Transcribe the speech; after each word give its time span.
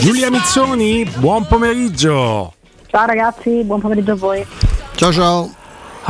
Giulia 0.00 0.30
Mizzoni, 0.30 1.04
buon 1.18 1.46
pomeriggio. 1.46 2.54
Ciao 2.86 3.06
ragazzi, 3.06 3.62
buon 3.64 3.80
pomeriggio 3.80 4.12
a 4.12 4.16
voi. 4.16 4.46
Ciao 4.94 5.12
ciao. 5.12 5.50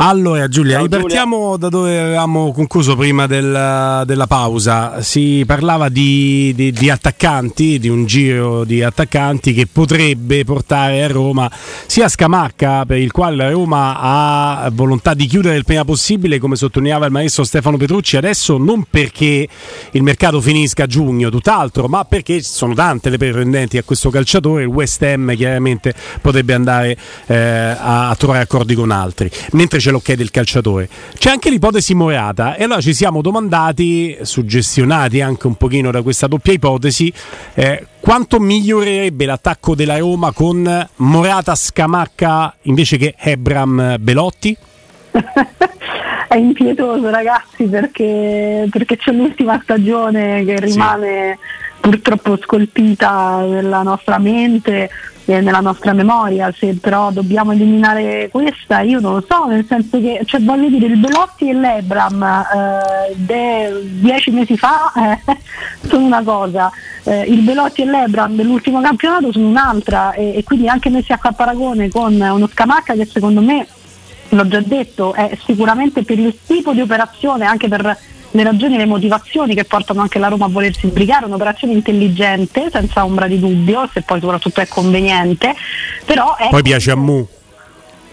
Allora 0.00 0.46
Giulia, 0.46 0.78
ripartiamo 0.78 1.56
da 1.56 1.68
dove 1.68 1.98
avevamo 1.98 2.52
concluso 2.52 2.94
prima 2.94 3.26
del, 3.26 4.04
della 4.06 4.26
pausa. 4.28 5.02
Si 5.02 5.42
parlava 5.44 5.88
di, 5.88 6.52
di, 6.54 6.70
di, 6.70 6.88
attaccanti, 6.88 7.80
di 7.80 7.88
un 7.88 8.06
giro 8.06 8.62
di 8.62 8.80
attaccanti 8.80 9.52
che 9.52 9.66
potrebbe 9.66 10.44
portare 10.44 11.02
a 11.02 11.08
Roma 11.08 11.50
sia 11.86 12.08
Scamacca, 12.08 12.86
per 12.86 12.98
il 12.98 13.10
quale 13.10 13.34
la 13.34 13.50
Roma 13.50 13.96
ha 13.98 14.70
volontà 14.72 15.14
di 15.14 15.26
chiudere 15.26 15.56
il 15.56 15.64
prima 15.64 15.84
possibile, 15.84 16.38
come 16.38 16.54
sottolineava 16.54 17.06
il 17.06 17.10
maestro 17.10 17.42
Stefano 17.42 17.76
Petrucci, 17.76 18.16
adesso 18.16 18.56
non 18.56 18.84
perché 18.88 19.48
il 19.90 20.02
mercato 20.04 20.40
finisca 20.40 20.84
a 20.84 20.86
giugno, 20.86 21.28
tutt'altro, 21.28 21.88
ma 21.88 22.04
perché 22.04 22.40
sono 22.40 22.72
tante 22.72 23.10
le 23.10 23.18
pretendenti 23.18 23.78
a 23.78 23.82
questo 23.82 24.10
calciatore, 24.10 24.62
il 24.62 24.68
West 24.68 25.02
Ham 25.02 25.34
chiaramente 25.34 25.92
potrebbe 26.20 26.54
andare 26.54 26.96
eh, 27.26 27.36
a, 27.36 28.10
a 28.10 28.14
trovare 28.14 28.42
accordi 28.42 28.76
con 28.76 28.92
altri. 28.92 29.28
Mentre 29.54 29.86
c'è 29.87 29.87
l'ok 29.90 30.12
del 30.14 30.30
calciatore. 30.30 30.88
C'è 31.16 31.30
anche 31.30 31.50
l'ipotesi 31.50 31.94
Morata 31.94 32.54
e 32.56 32.64
allora 32.64 32.80
ci 32.80 32.94
siamo 32.94 33.20
domandati, 33.20 34.16
suggestionati 34.22 35.20
anche 35.20 35.46
un 35.46 35.54
pochino 35.54 35.90
da 35.90 36.02
questa 36.02 36.26
doppia 36.26 36.52
ipotesi, 36.52 37.12
eh, 37.54 37.86
quanto 38.00 38.38
migliorerebbe 38.38 39.24
l'attacco 39.24 39.74
della 39.74 39.98
Roma 39.98 40.32
con 40.32 40.88
Morata 40.96 41.54
Scamacca 41.54 42.54
invece 42.62 42.96
che 42.96 43.14
Hebram 43.18 43.96
Belotti? 44.00 44.56
È 46.28 46.36
impietoso 46.36 47.08
ragazzi 47.08 47.64
perché, 47.64 48.68
perché 48.70 48.98
c'è 48.98 49.12
l'ultima 49.12 49.58
stagione 49.62 50.44
che 50.44 50.60
rimane 50.60 51.38
sì. 51.40 51.67
Purtroppo 51.80 52.36
scolpita 52.36 53.44
nella 53.46 53.82
nostra 53.82 54.18
mente 54.18 54.90
nella 55.36 55.60
nostra 55.60 55.92
memoria, 55.92 56.52
se 56.56 56.78
però 56.80 57.10
dobbiamo 57.10 57.52
eliminare 57.52 58.28
questa, 58.30 58.80
io 58.80 58.98
non 58.98 59.14
lo 59.14 59.24
so, 59.28 59.44
nel 59.44 59.66
senso 59.68 60.00
che 60.00 60.22
cioè, 60.24 60.40
voglio 60.40 60.68
dire 60.70 60.86
il 60.86 60.96
Belotti 60.96 61.50
e 61.50 61.52
l'Ebram 61.52 62.22
eh, 62.22 63.14
de, 63.14 63.80
dieci 63.84 64.30
mesi 64.30 64.56
fa 64.56 64.90
eh, 64.96 65.36
sono 65.86 66.06
una 66.06 66.22
cosa, 66.22 66.70
eh, 67.04 67.24
il 67.24 67.42
Belotti 67.42 67.82
e 67.82 67.84
l'Ebram 67.84 68.36
dell'ultimo 68.36 68.80
campionato 68.80 69.30
sono 69.30 69.48
un'altra 69.48 70.12
e, 70.12 70.36
e 70.36 70.44
quindi 70.44 70.66
anche 70.66 70.88
messi 70.88 71.12
a 71.12 71.18
paragone 71.18 71.90
con 71.90 72.18
uno 72.18 72.48
Scamacca 72.48 72.94
che 72.94 73.04
secondo 73.04 73.42
me 73.42 73.66
l'ho 74.30 74.48
già 74.48 74.60
detto, 74.60 75.12
è 75.12 75.36
sicuramente 75.44 76.04
per 76.04 76.18
il 76.18 76.38
tipo 76.46 76.72
di 76.72 76.80
operazione, 76.80 77.44
anche 77.44 77.68
per 77.68 77.96
le 78.30 78.42
ragioni 78.42 78.74
e 78.74 78.78
le 78.78 78.86
motivazioni 78.86 79.54
che 79.54 79.64
portano 79.64 80.00
anche 80.00 80.18
la 80.18 80.28
Roma 80.28 80.46
a 80.46 80.48
volersi 80.48 80.88
sbrigare, 80.88 81.26
un'operazione 81.26 81.72
intelligente, 81.72 82.68
senza 82.70 83.04
ombra 83.04 83.26
di 83.26 83.38
dubbio, 83.38 83.88
se 83.92 84.02
poi 84.02 84.20
soprattutto 84.20 84.60
è 84.60 84.68
conveniente, 84.68 85.54
però 86.04 86.36
è 86.36 86.48
poi 86.50 86.62
piace 86.62 86.90
a 86.90 86.96
Mu. 86.96 87.26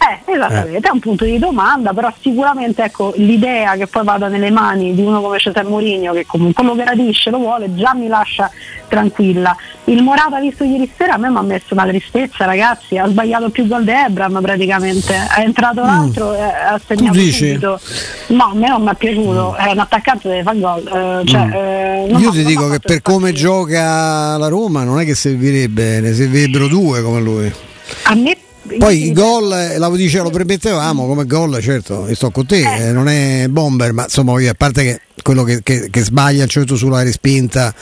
Eh, 0.05 0.33
esattamente, 0.33 0.87
eh. 0.87 0.89
è 0.89 0.93
un 0.93 0.99
punto 0.99 1.25
di 1.25 1.39
domanda, 1.39 1.93
però 1.93 2.13
sicuramente 2.21 2.83
ecco, 2.83 3.13
l'idea 3.15 3.75
che 3.75 3.87
poi 3.87 4.03
vada 4.03 4.27
nelle 4.27 4.51
mani 4.51 4.93
di 4.93 5.01
uno 5.01 5.19
come 5.21 5.39
Cesare 5.39 5.67
Mourinho, 5.67 6.13
che 6.13 6.25
comunque 6.25 6.63
lo 6.63 6.75
gradisce, 6.75 7.31
lo 7.31 7.39
vuole, 7.39 7.73
già 7.73 7.93
mi 7.95 8.07
lascia 8.07 8.49
tranquilla. 8.87 9.55
Il 9.85 10.03
Morata 10.03 10.39
visto 10.39 10.63
ieri 10.63 10.91
sera 10.95 11.13
a 11.13 11.17
me 11.17 11.29
mi 11.29 11.37
ha 11.37 11.41
messo 11.41 11.73
una 11.73 11.85
tristezza, 11.85 12.45
ragazzi, 12.45 12.97
ha 12.97 13.07
sbagliato 13.07 13.49
più 13.49 13.67
gol 13.67 13.83
di 13.83 13.91
Ebram 13.91 14.39
praticamente, 14.41 15.15
è 15.35 15.41
entrato 15.41 15.81
mm. 15.81 15.85
l'altro 15.85 16.35
e 16.35 16.41
ha 16.41 16.79
segnato 16.85 17.19
subito. 17.19 17.79
No, 18.27 18.43
a 18.51 18.53
me 18.53 18.67
non 18.67 18.83
mi 18.83 18.89
è 18.91 18.95
piaciuto, 18.95 19.55
è 19.55 19.71
un 19.71 19.79
attaccante 19.79 20.27
deve 20.27 20.43
fare 20.43 20.59
gol. 20.59 20.87
Eh, 20.87 21.25
cioè, 21.25 21.45
mm. 21.45 21.53
eh, 21.53 22.05
Io 22.17 22.31
ti 22.31 22.43
dico 22.43 22.69
che 22.69 22.79
per 22.79 23.01
come 23.01 23.31
gioca 23.31 24.37
la 24.37 24.47
Roma 24.47 24.83
non 24.83 24.99
è 24.99 25.05
che 25.05 25.15
servirebbe, 25.15 25.99
ne 25.99 26.13
servirebbero 26.13 26.67
due 26.67 27.01
come 27.01 27.21
lui. 27.21 27.53
A 28.03 28.15
me 28.15 28.37
poi 28.77 29.07
i 29.07 29.13
gol, 29.13 29.53
eh, 29.53 29.77
la 29.77 29.89
dice, 29.91 30.21
lo 30.21 30.29
permettevamo 30.29 31.05
come 31.05 31.25
gol, 31.25 31.61
certo, 31.61 32.13
sto 32.13 32.31
con 32.31 32.45
te, 32.45 32.87
eh. 32.87 32.91
non 32.91 33.07
è 33.07 33.47
bomber, 33.49 33.93
ma 33.93 34.03
insomma, 34.03 34.33
a 34.47 34.53
parte 34.55 34.83
che 34.83 35.01
quello 35.25 35.41
che, 35.41 35.63
che, 35.63 35.89
che 35.89 36.01
sbaglia 36.01 36.45
certo 36.45 36.75
sulla 36.75 37.01
respinta 37.01 37.73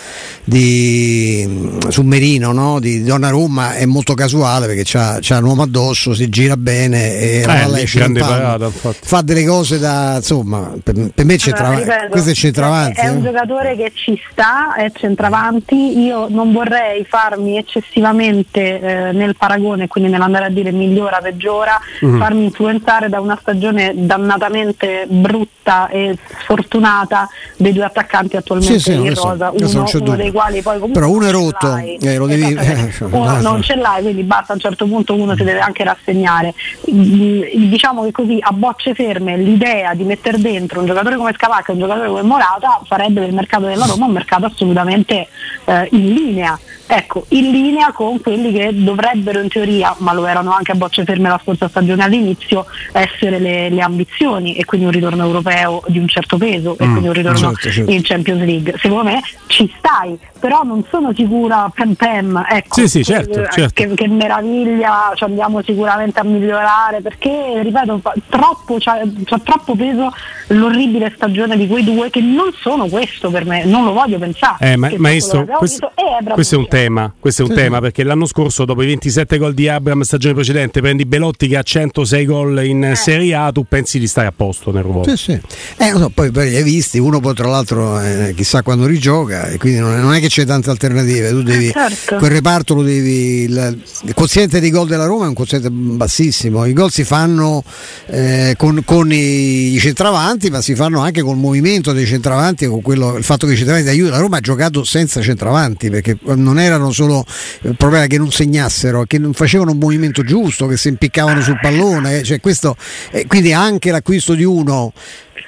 di, 0.46 1.78
su 1.90 2.02
Merino 2.04 2.54
no? 2.54 2.80
di 2.80 3.04
Donnarumma 3.04 3.74
è 3.74 3.86
molto 3.86 4.14
casuale 4.14 4.66
perché 4.66 4.84
c'ha, 4.86 5.18
c'ha 5.20 5.40
un 5.40 5.44
uomo 5.44 5.64
addosso, 5.64 6.14
si 6.14 6.30
gira 6.30 6.56
bene 6.56 7.20
e 7.20 7.40
eh, 7.40 7.44
parata, 7.44 8.70
fa 8.70 9.22
delle 9.24 9.44
cose 9.44 9.78
da 9.78 10.14
insomma 10.16 10.72
per, 10.81 11.12
per 11.14 11.26
me 11.26 11.36
c'entra, 11.36 11.68
allora, 11.68 12.08
questo 12.09 12.30
è 12.30 12.34
centravanti. 12.34 13.02
È, 13.02 13.04
è 13.04 13.09
un 13.09 13.18
eh. 13.18 13.24
giocatore 13.24 13.75
che 13.75 13.92
ci 13.94 14.18
sta, 14.31 14.75
è 14.75 14.90
centravanti, 14.94 16.00
io 16.00 16.30
non 16.30 16.54
vorrei 16.54 17.04
farmi 17.04 17.58
eccessivamente 17.58 18.80
eh, 18.80 19.12
nel 19.12 19.36
paragone, 19.36 19.90
quindi 19.90 20.10
nell'andare 20.10 20.46
a 20.46 20.50
dire 20.50 20.72
migliora, 20.72 21.20
peggiora, 21.22 21.78
mm-hmm. 22.06 22.20
farmi 22.20 22.46
influenzare 22.46 23.10
da 23.10 23.20
una 23.20 23.38
stagione 23.42 23.92
dannatamente 23.94 25.08
brutta 25.10 25.90
e 25.90 26.18
sfortunata 26.40 27.28
dei 27.57 27.73
due 27.73 27.83
attaccanti 27.83 28.35
attualmente 28.35 28.79
sì, 28.79 28.91
sì, 28.91 28.97
in 28.97 29.13
rosa, 29.13 29.51
uno, 29.51 29.85
uno 29.94 30.16
dei 30.16 30.31
quali 30.31 30.61
poi 30.61 30.79
comunque 30.79 31.01
però 31.01 31.11
uno 31.11 31.27
è 31.27 31.31
rotto, 31.31 31.75
eh, 31.75 32.17
lo 32.17 32.27
devi... 32.27 32.53
eh, 32.53 32.91
uno 33.09 33.41
non 33.41 33.61
ce 33.61 33.75
l'hai, 33.75 34.01
quindi 34.01 34.23
basta 34.23 34.53
a 34.53 34.55
un 34.55 34.61
certo 34.61 34.85
punto 34.85 35.13
uno 35.13 35.35
si 35.35 35.44
deve 35.44 35.59
anche 35.59 35.83
rassegnare. 35.83 36.53
Diciamo 36.85 38.03
che 38.03 38.12
così 38.12 38.38
a 38.39 38.51
bocce 38.51 38.94
ferme 38.94 39.38
l'idea 39.38 39.94
di 39.94 40.03
mettere 40.03 40.39
dentro 40.39 40.80
un 40.80 40.85
giocatore 40.85 41.15
come 41.15 41.33
Scavacca 41.33 41.71
e 41.71 41.74
un 41.74 41.80
giocatore 41.80 42.07
come 42.07 42.21
Morata 42.21 42.81
farebbe 42.85 43.21
del 43.21 43.33
mercato 43.33 43.65
della 43.65 43.86
Roma 43.86 44.06
un 44.06 44.12
mercato 44.12 44.45
assolutamente 44.45 45.27
eh, 45.65 45.88
in 45.91 46.13
linea 46.13 46.59
ecco, 46.88 47.25
in 47.30 47.51
linea 47.51 47.91
con 47.91 48.21
quelli 48.21 48.51
che 48.51 48.71
dovrebbero 48.74 49.39
in 49.39 49.47
teoria, 49.47 49.95
ma 50.00 50.13
lo 50.13 50.25
erano 50.25 50.51
anche 50.51 50.71
a 50.71 50.75
bocce 50.75 51.03
ferme 51.03 51.30
la 51.30 51.39
scorsa 51.41 51.68
stagione 51.68 52.03
all'inizio, 52.03 52.65
essere 52.91 53.39
le, 53.39 53.69
le 53.69 53.81
ambizioni 53.81 54.56
e 54.56 54.65
quindi 54.65 54.85
un 54.88 54.91
ritorno 54.94 55.24
europeo 55.24 55.83
di 55.88 55.97
un 55.97 56.07
certo 56.07 56.38
peso 56.38 56.77
e 56.77 56.85
mm, 56.85 56.91
quindi 56.91 57.07
un 57.07 57.13
ritorno 57.13 57.38
certo, 57.38 57.71
certo. 57.71 57.91
in 57.91 58.01
Champions 58.03 58.44
League. 58.44 58.75
Secondo 58.80 59.03
me 59.03 59.21
ci 59.47 59.71
stai, 59.77 60.18
però 60.39 60.63
non 60.63 60.83
sono 60.89 61.13
sicura 61.15 61.71
pem 61.74 61.94
pem, 61.94 62.45
ecco, 62.50 62.75
sì, 62.75 62.88
sì, 62.88 63.03
certo, 63.03 63.45
certo. 63.50 63.71
Che, 63.74 63.94
che, 63.94 64.07
meraviglia, 64.07 65.12
ci 65.15 65.24
andiamo 65.24 65.62
sicuramente 65.63 66.19
a 66.19 66.24
migliorare 66.24 67.01
perché, 67.01 67.62
ripeto, 67.62 68.01
troppo, 68.29 68.77
c'ha, 68.79 69.01
c'ha 69.24 69.39
troppo 69.39 69.75
peso 69.75 70.12
l'orribile 70.47 71.12
stagione 71.15 71.56
di 71.57 71.68
quei 71.68 71.83
due 71.83 72.09
che 72.09 72.21
non 72.21 72.51
sono 72.59 72.88
questo 72.88 73.29
per 73.29 73.45
me, 73.45 73.63
non 73.63 73.86
lo 73.86 73.94
voglio 73.94 74.18
pensare. 74.18 74.71
Eh, 74.71 74.75
ma, 74.75 74.91
maestro, 74.97 75.45
questo, 75.45 75.91
questo, 76.33 76.56
è 76.56 76.57
un 76.57 76.68
tema, 76.74 77.14
questo 77.20 77.44
è 77.44 77.46
un 77.46 77.52
sì. 77.52 77.58
tema 77.58 77.80
perché 77.80 78.04
l'anno 78.04 78.25
scorso 78.25 78.66
dopo 78.66 78.81
i 78.81 78.88
27 78.88 79.38
gol 79.38 79.54
di 79.54 79.68
Abram 79.68 80.02
stagione 80.02 80.34
precedente 80.34 80.81
prendi 80.81 81.06
Belotti 81.06 81.48
che 81.48 81.58
ha 81.58 81.62
106 81.62 82.25
gol 82.25 82.66
in 82.66 82.84
eh. 82.84 82.96
Serie 82.96 83.36
A, 83.36 83.52
tu 83.52 83.64
pensi 83.70 84.00
di 84.00 84.08
stare 84.08 84.25
a 84.25 84.34
posto 84.36 84.72
nel 84.72 84.81
ruolo. 84.81 85.04
Sì, 85.04 85.16
sì. 85.16 85.31
Eh, 85.78 85.92
so, 85.96 86.10
poi, 86.10 86.31
poi 86.31 86.50
li 86.50 86.56
hai 86.56 86.64
visti, 86.64 86.98
uno 86.98 87.20
poi 87.20 87.36
tra 87.36 87.48
l'altro 87.48 88.02
eh, 88.02 88.34
chissà 88.36 88.64
quando 88.64 88.88
rigioca 88.88 89.50
e 89.50 89.60
quindi 89.60 89.78
non 89.81 89.94
è, 89.94 89.98
non 89.98 90.16
è, 90.16 90.20
che 90.20 90.30
c'è 90.30 90.46
tante 90.46 90.72
alternative, 90.72 91.30
tu 91.30 91.44
devi, 91.44 91.70
certo. 91.70 92.16
quel 92.16 92.31
reparto 92.31 92.74
lo 92.74 92.81
devi, 92.81 93.44
il, 93.44 93.81
il 94.06 94.14
quoziente 94.16 94.60
di 94.60 94.72
gol 94.72 94.88
della 94.88 95.06
Roma 95.06 95.25
è 95.25 95.28
un 95.28 95.36
quoziente 95.36 95.70
bassissimo, 95.70 96.66
i 96.66 96.74
gol 96.74 96.90
si 96.90 97.04
fanno 97.04 97.64
eh, 98.08 98.56
con, 98.58 98.81
con 98.84 99.14
i, 99.14 99.74
i, 99.74 99.78
centravanti 99.78 100.50
ma 100.50 100.60
si 100.60 100.74
fanno 100.74 101.02
anche 101.02 101.22
col 101.22 101.38
movimento 101.38 101.92
dei 101.92 102.08
centravanti 102.08 102.66
con 102.66 102.81
quello, 102.81 103.16
il 103.16 103.24
fatto 103.24 103.46
che 103.46 103.54
i 103.54 103.58
centravanti 103.58 103.90
aiutano, 103.90 104.16
la 104.16 104.22
Roma 104.22 104.38
ha 104.38 104.42
giocato 104.42 104.84
senza 104.84 105.22
centravanti 105.22 105.92
perché 105.92 106.18
non 106.34 106.62
erano 106.63 106.92
solo 106.92 107.25
il 107.62 107.75
problema 107.75 108.07
che 108.07 108.18
non 108.18 108.31
segnassero, 108.31 109.04
che 109.04 109.18
non 109.18 109.33
facevano 109.33 109.71
un 109.71 109.77
movimento 109.77 110.24
giusto, 110.24 110.68
che 110.68 110.77
si 110.77 110.88
impiccavano 110.88 111.42
sul 111.42 111.60
pallone, 111.62 112.24
cioè 112.24 112.39
questo, 112.39 112.75
eh, 113.12 113.27
quindi 113.27 113.54
anche 113.54 113.92
l'acquisto 113.92 114.33
di 114.33 114.44
uno 114.44 114.92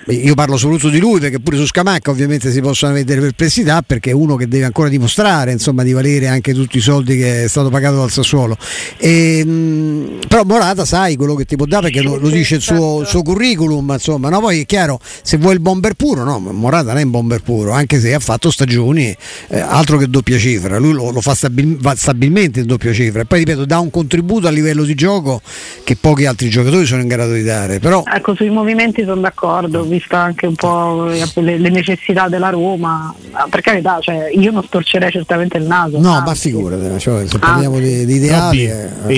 io 0.07 0.35
parlo 0.35 0.55
soprattutto 0.55 0.89
di 0.89 0.99
lui 0.99 1.19
perché 1.19 1.39
pure 1.39 1.57
su 1.57 1.65
Scamacca 1.65 2.11
ovviamente 2.11 2.51
si 2.51 2.61
possono 2.61 2.91
avere 2.91 3.05
delle 3.07 3.21
perplessità 3.21 3.81
perché 3.81 4.11
è 4.11 4.13
uno 4.13 4.35
che 4.35 4.47
deve 4.47 4.65
ancora 4.65 4.87
dimostrare 4.87 5.51
insomma, 5.51 5.81
di 5.83 5.93
valere 5.93 6.27
anche 6.27 6.53
tutti 6.53 6.77
i 6.77 6.81
soldi 6.81 7.17
che 7.17 7.45
è 7.45 7.47
stato 7.47 7.69
pagato 7.69 7.97
dal 7.97 8.11
Sassuolo. 8.11 8.55
E, 8.97 9.43
mh, 9.43 10.27
però 10.27 10.43
Morata 10.43 10.85
sai 10.85 11.15
quello 11.15 11.33
che 11.33 11.45
ti 11.45 11.55
può 11.55 11.65
dare 11.65 11.89
perché 11.89 12.01
lo, 12.01 12.17
lo 12.17 12.29
dice 12.29 12.55
il 12.55 12.61
suo, 12.61 13.01
il 13.01 13.07
suo, 13.07 13.23
curriculum 13.23 13.89
insomma 13.93 14.29
no? 14.29 14.39
poi 14.39 14.61
è 14.61 14.65
chiaro 14.65 14.99
se 15.01 15.37
vuoi 15.37 15.53
il 15.53 15.59
bomber 15.59 15.95
puro 15.95 16.23
no 16.23 16.37
Morata 16.39 16.89
non 16.91 16.99
è 16.99 17.03
un 17.03 17.11
bomber 17.11 17.41
puro 17.41 17.71
anche 17.71 17.99
se 17.99 18.13
ha 18.13 18.19
fatto 18.19 18.51
stagioni 18.51 19.15
eh, 19.47 19.59
altro 19.59 19.97
che 19.97 20.07
doppia 20.07 20.37
cifra. 20.37 20.77
Lui 20.77 20.93
lo, 20.93 21.09
lo 21.09 21.21
fa, 21.21 21.33
stabil, 21.33 21.79
stabilmente 21.95 22.59
in 22.59 22.67
doppia 22.67 22.93
cifra. 22.93 23.21
E 23.21 23.25
poi 23.25 23.39
ripeto 23.39 23.65
dà 23.65 23.79
un 23.79 23.89
contributo 23.89 24.47
a 24.47 24.51
livello 24.51 24.83
di 24.83 24.93
gioco 24.93 25.41
che 25.83 25.95
pochi 25.95 26.25
altri 26.25 26.49
giocatori 26.49 26.85
sono 26.85 27.01
in 27.01 27.07
grado 27.07 27.33
di 27.33 27.43
dare 27.43 27.79
però 27.79 28.03
ecco 28.05 28.35
sui 28.35 28.49
movimenti 28.49 29.03
sono 29.03 29.21
d'accordo 29.21 29.83
vista 29.97 30.19
anche 30.19 30.45
un 30.45 30.55
po' 30.55 31.05
le, 31.05 31.57
le 31.57 31.69
necessità 31.69 32.27
della 32.27 32.49
Roma, 32.49 33.13
per 33.49 33.61
carità, 33.61 33.99
cioè, 33.99 34.29
io 34.33 34.51
non 34.51 34.63
storcerei 34.63 35.11
certamente 35.11 35.57
il 35.57 35.65
naso. 35.65 35.99
No, 35.99 36.21
ma 36.25 36.35
figurate, 36.35 36.99
cioè, 36.99 37.27
se 37.27 37.39
parliamo 37.39 37.77
ah. 37.77 37.79
di, 37.79 38.05
di 38.05 38.15
ideali. 38.15 38.65
Eh. 38.65 39.13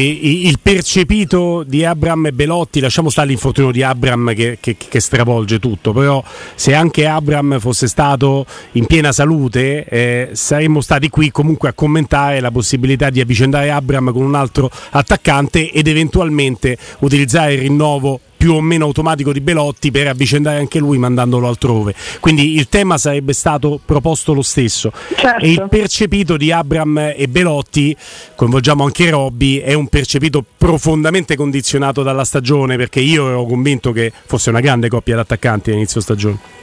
il 0.48 0.60
percepito 0.62 1.64
di 1.64 1.84
Abram 1.86 2.28
e 2.28 2.32
Belotti, 2.32 2.80
lasciamo 2.80 3.10
stare 3.10 3.28
l'infortunio 3.30 3.72
di 3.72 3.84
Abram 3.84 4.34
che, 4.34 4.58
che, 4.60 4.76
che, 4.78 5.00
stravolge 5.00 5.60
tutto, 5.60 5.92
però 5.94 6.24
se 6.56 6.74
anche 6.74 7.08
Abram 7.08 7.60
fosse 7.60 7.88
stato 7.88 8.46
in 8.74 8.86
piena 8.86 9.12
salute 9.12 9.86
eh, 9.86 10.30
saremmo 10.34 10.82
stati 10.82 11.10
qui 11.10 11.32
comunque 11.32 11.70
a 11.70 11.74
commentare 11.74 12.40
la 12.40 12.52
possibilità 12.52 13.10
di 13.10 13.20
avvicendare 13.20 13.72
Abram 13.72 14.12
con 14.12 14.24
un 14.24 14.36
altro 14.36 14.70
attaccante 14.92 15.72
ed 15.72 15.88
eventualmente 15.88 16.78
utilizzare 17.00 17.54
il 17.54 17.60
rinnovo 17.60 18.20
più 18.38 18.54
o 18.54 18.62
meno 18.62 18.86
automatico 18.86 19.34
di 19.34 19.42
Belotti 19.42 19.92
per 19.92 20.08
avvicendare 20.08 20.60
anche 20.60 20.80
lui 20.80 20.98
mandandolo 20.98 21.48
altrove. 21.48 21.96
Quindi 22.20 22.56
il 22.56 22.70
tema 22.70 22.98
sarebbe 22.98 23.34
stato 23.34 23.80
proposto 23.84 24.34
lo 24.34 24.44
stesso. 24.44 24.92
Certo. 25.16 25.44
E 25.44 25.50
il 25.50 25.66
percepito 25.70 26.38
di 26.38 26.52
Abram 26.52 27.14
e 27.16 27.28
Belotti, 27.28 27.96
coinvolgiamo 28.36 28.84
anche 28.84 29.10
Robby, 29.10 29.58
è 29.58 29.74
un 29.74 29.88
percepito 29.88 30.44
profondamente 30.58 31.36
condizionato 31.36 32.04
dalla 32.04 32.24
stagione 32.24 32.78
perché 32.78 33.00
io 33.00 33.28
ero 33.28 33.46
convinto 33.46 33.92
che 33.92 34.12
fosse 34.26 34.50
una 34.50 34.60
grande 34.60 34.88
coppia 34.88 35.16
di 35.16 35.22
attaccanti 35.22 35.72
all'inizio 35.72 36.00
stagione. 36.00 36.57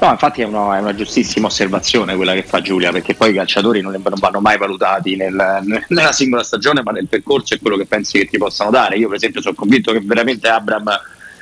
No, 0.00 0.10
infatti 0.10 0.42
è 0.42 0.44
una, 0.44 0.76
è 0.76 0.80
una, 0.80 0.94
giustissima 0.94 1.46
osservazione 1.46 2.16
quella 2.16 2.34
che 2.34 2.42
fa 2.42 2.60
Giulia, 2.60 2.90
perché 2.92 3.14
poi 3.14 3.30
i 3.30 3.34
calciatori 3.34 3.80
non, 3.80 3.92
non 3.92 4.18
vanno 4.18 4.40
mai 4.40 4.58
valutati 4.58 5.16
nel, 5.16 5.84
nella 5.88 6.12
singola 6.12 6.42
stagione, 6.42 6.82
ma 6.82 6.90
nel 6.90 7.06
percorso 7.06 7.54
e 7.54 7.58
quello 7.58 7.76
che 7.76 7.86
pensi 7.86 8.18
che 8.18 8.26
ti 8.26 8.36
possano 8.36 8.70
dare. 8.70 8.96
Io, 8.96 9.08
per 9.08 9.16
esempio, 9.16 9.40
sono 9.40 9.54
convinto 9.54 9.92
che 9.92 10.00
veramente 10.02 10.48
Abram, 10.48 10.90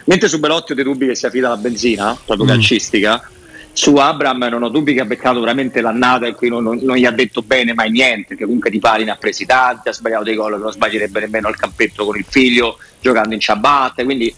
mentre 0.04 0.28
su 0.28 0.38
Belotti 0.38 0.72
ho 0.72 0.74
dei 0.74 0.84
dubbi 0.84 1.06
che 1.06 1.14
sia 1.14 1.30
fida 1.30 1.48
la 1.48 1.56
benzina, 1.56 2.16
proprio 2.24 2.46
mm. 2.46 2.50
calcistica, 2.50 3.30
su 3.72 3.96
Abram 3.96 4.42
non 4.50 4.62
ho 4.62 4.68
dubbi 4.68 4.92
che 4.92 5.00
ha 5.00 5.04
beccato 5.06 5.40
veramente 5.40 5.80
l'annata 5.80 6.26
in 6.26 6.34
cui 6.34 6.48
non, 6.48 6.62
non, 6.62 6.78
non, 6.82 6.96
gli 6.96 7.06
ha 7.06 7.10
detto 7.10 7.42
bene 7.42 7.72
mai 7.72 7.90
niente, 7.90 8.36
che 8.36 8.44
comunque 8.44 8.70
di 8.70 8.78
pari 8.78 9.04
ne 9.04 9.12
ha 9.12 9.16
presi 9.16 9.46
tanti, 9.46 9.88
ha 9.88 9.92
sbagliato 9.92 10.24
dei 10.24 10.34
gol 10.34 10.58
non 10.60 10.70
sbaglierebbe 10.70 11.20
nemmeno 11.20 11.48
al 11.48 11.56
campetto 11.56 12.04
con 12.04 12.16
il 12.16 12.26
figlio, 12.28 12.78
giocando 13.00 13.34
in 13.34 13.40
ciabatte, 13.40 14.04
quindi 14.04 14.34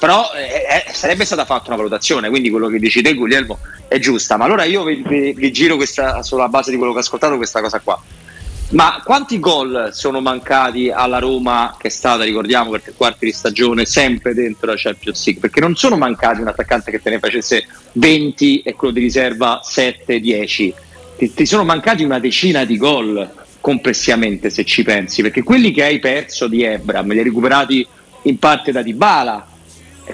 però 0.00 0.30
eh, 0.34 0.86
eh, 0.88 0.92
sarebbe 0.92 1.24
stata 1.24 1.44
fatta 1.44 1.68
una 1.68 1.76
valutazione, 1.76 2.30
quindi 2.30 2.50
quello 2.50 2.68
che 2.68 2.78
dici 2.78 3.02
te 3.02 3.14
Guglielmo 3.14 3.58
è 3.88 3.98
giusta, 3.98 4.36
ma 4.36 4.46
allora 4.46 4.64
io 4.64 4.84
vi, 4.84 5.02
vi, 5.06 5.32
vi 5.32 5.52
giro 5.52 5.76
questa, 5.76 6.22
sulla 6.22 6.48
base 6.48 6.70
di 6.70 6.76
quello 6.76 6.92
che 6.92 6.98
ho 6.98 7.02
ascoltato 7.02 7.36
questa 7.36 7.60
cosa 7.60 7.80
qua. 7.80 8.00
Ma 8.70 9.00
quanti 9.02 9.38
gol 9.38 9.90
sono 9.92 10.20
mancati 10.20 10.90
alla 10.90 11.18
Roma 11.18 11.74
che 11.78 11.86
è 11.86 11.90
stata, 11.90 12.24
ricordiamo, 12.24 12.70
per 12.70 12.82
tre 12.82 12.92
quarti 12.94 13.24
di 13.24 13.32
stagione 13.32 13.86
sempre 13.86 14.34
dentro 14.34 14.66
la 14.66 14.76
Champions 14.76 15.24
League? 15.24 15.40
Perché 15.40 15.60
non 15.60 15.74
sono 15.74 15.96
mancati 15.96 16.42
un 16.42 16.48
attaccante 16.48 16.90
che 16.90 17.00
te 17.00 17.08
ne 17.08 17.18
facesse 17.18 17.66
20 17.92 18.60
e 18.60 18.74
quello 18.74 18.92
di 18.92 19.00
riserva 19.00 19.62
7-10. 19.64 20.74
Ti, 21.16 21.32
ti 21.32 21.46
sono 21.46 21.64
mancati 21.64 22.04
una 22.04 22.18
decina 22.18 22.66
di 22.66 22.76
gol 22.76 23.26
complessivamente 23.58 24.50
se 24.50 24.66
ci 24.66 24.82
pensi, 24.82 25.22
perché 25.22 25.42
quelli 25.42 25.70
che 25.72 25.84
hai 25.84 25.98
perso 25.98 26.46
di 26.46 26.62
Ebram 26.62 27.10
li 27.10 27.18
hai 27.18 27.24
recuperati 27.24 27.86
in 28.22 28.38
parte 28.38 28.70
da 28.70 28.82
Dybala, 28.82 29.46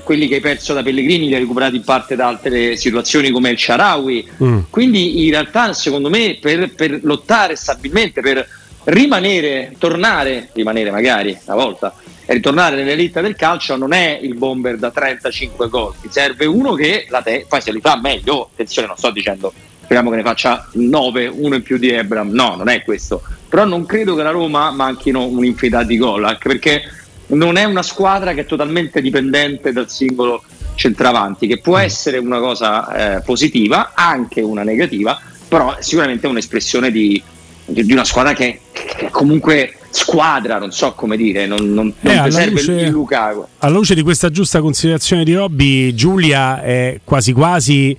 quelli 0.02 0.26
che 0.29 0.37
hai 0.37 0.41
perso 0.41 0.73
da 0.75 0.82
Pellegrini 0.82 1.29
li 1.29 1.35
hai 1.35 1.41
recuperati 1.41 1.76
in 1.76 1.85
parte 1.85 2.17
da 2.17 2.26
altre 2.26 2.76
situazioni 2.76 3.31
come 3.31 3.50
il 3.50 3.58
Sharawi. 3.58 4.29
Mm. 4.43 4.58
Quindi 4.70 5.25
in 5.25 5.31
realtà 5.31 5.73
secondo 5.73 6.08
me 6.08 6.38
per, 6.41 6.73
per, 6.75 7.00
lottare 7.02 7.56
stabilmente, 7.56 8.20
per 8.20 8.46
rimanere, 8.85 9.75
tornare, 9.79 10.50
rimanere 10.52 10.91
magari 10.91 11.37
una 11.46 11.56
volta, 11.56 11.94
e 12.26 12.32
ritornare 12.32 12.76
nell'elite 12.76 13.20
del 13.20 13.37
calcio 13.37 13.76
non 13.76 13.93
è 13.93 14.19
il 14.20 14.35
bomber 14.35 14.76
da 14.76 14.91
35 14.91 15.69
gol, 15.69 15.94
ti 16.00 16.08
serve 16.11 16.47
uno 16.47 16.75
che 16.75 17.06
la 17.08 17.23
te- 17.23 17.47
poi 17.49 17.61
se 17.61 17.73
li 17.73 17.81
fa 17.81 17.99
meglio, 18.00 18.49
attenzione 18.52 18.88
non 18.88 18.97
sto 18.97 19.11
dicendo 19.11 19.52
speriamo 19.85 20.08
che 20.08 20.17
ne 20.17 20.23
faccia 20.23 20.67
9, 20.73 21.26
uno 21.26 21.56
in 21.56 21.62
più 21.62 21.76
di 21.76 21.90
Ebram, 21.90 22.31
no, 22.31 22.55
non 22.56 22.69
è 22.69 22.82
questo, 22.82 23.23
però 23.49 23.64
non 23.67 23.85
credo 23.85 24.14
che 24.14 24.23
la 24.23 24.31
Roma 24.31 24.70
manchino 24.70 25.26
un'infinità 25.26 25.82
di 25.82 25.99
gol, 25.99 26.25
anche 26.25 26.49
perché 26.49 26.82
non 27.29 27.56
è 27.56 27.65
una 27.65 27.82
squadra 27.82 28.35
che 28.35 28.43
è 28.43 28.47
totalmente 28.47 29.00
dipendente 29.00 29.73
dal 29.73 29.91
singolo 29.91 30.43
centravanti, 30.75 31.47
che 31.47 31.59
può 31.59 31.79
mm. 31.79 31.82
essere 31.82 32.19
una 32.19 32.38
cosa 32.38 33.17
eh, 33.17 33.23
positiva, 33.23 33.93
anche 33.94 34.41
una 34.41 34.62
negativa, 34.62 35.21
però 35.49 35.76
sicuramente 35.81 36.26
è 36.26 36.31
un'espressione 36.31 36.91
di, 36.91 37.23
di 37.65 37.93
una 37.93 38.05
squadra 38.05 38.32
che, 38.32 38.61
che, 38.73 39.09
comunque 39.11 39.75
squadra, 39.91 40.59
non 40.59 40.73
so 40.73 40.93
come 40.94 41.17
dire, 41.17 41.47
non, 41.47 41.73
non, 41.73 41.93
eh, 42.03 42.15
non 42.15 42.31
serve 42.31 42.50
luce, 42.50 42.73
il 42.73 42.91
Lukaku. 42.91 43.47
Alla 43.59 43.76
luce 43.76 43.94
di 43.94 44.03
questa 44.03 44.31
giusta 44.31 44.61
considerazione 44.61 45.25
di 45.25 45.35
Robby, 45.35 45.95
Giulia 45.95 46.61
è 46.62 47.00
quasi 47.04 47.33
quasi 47.33 47.97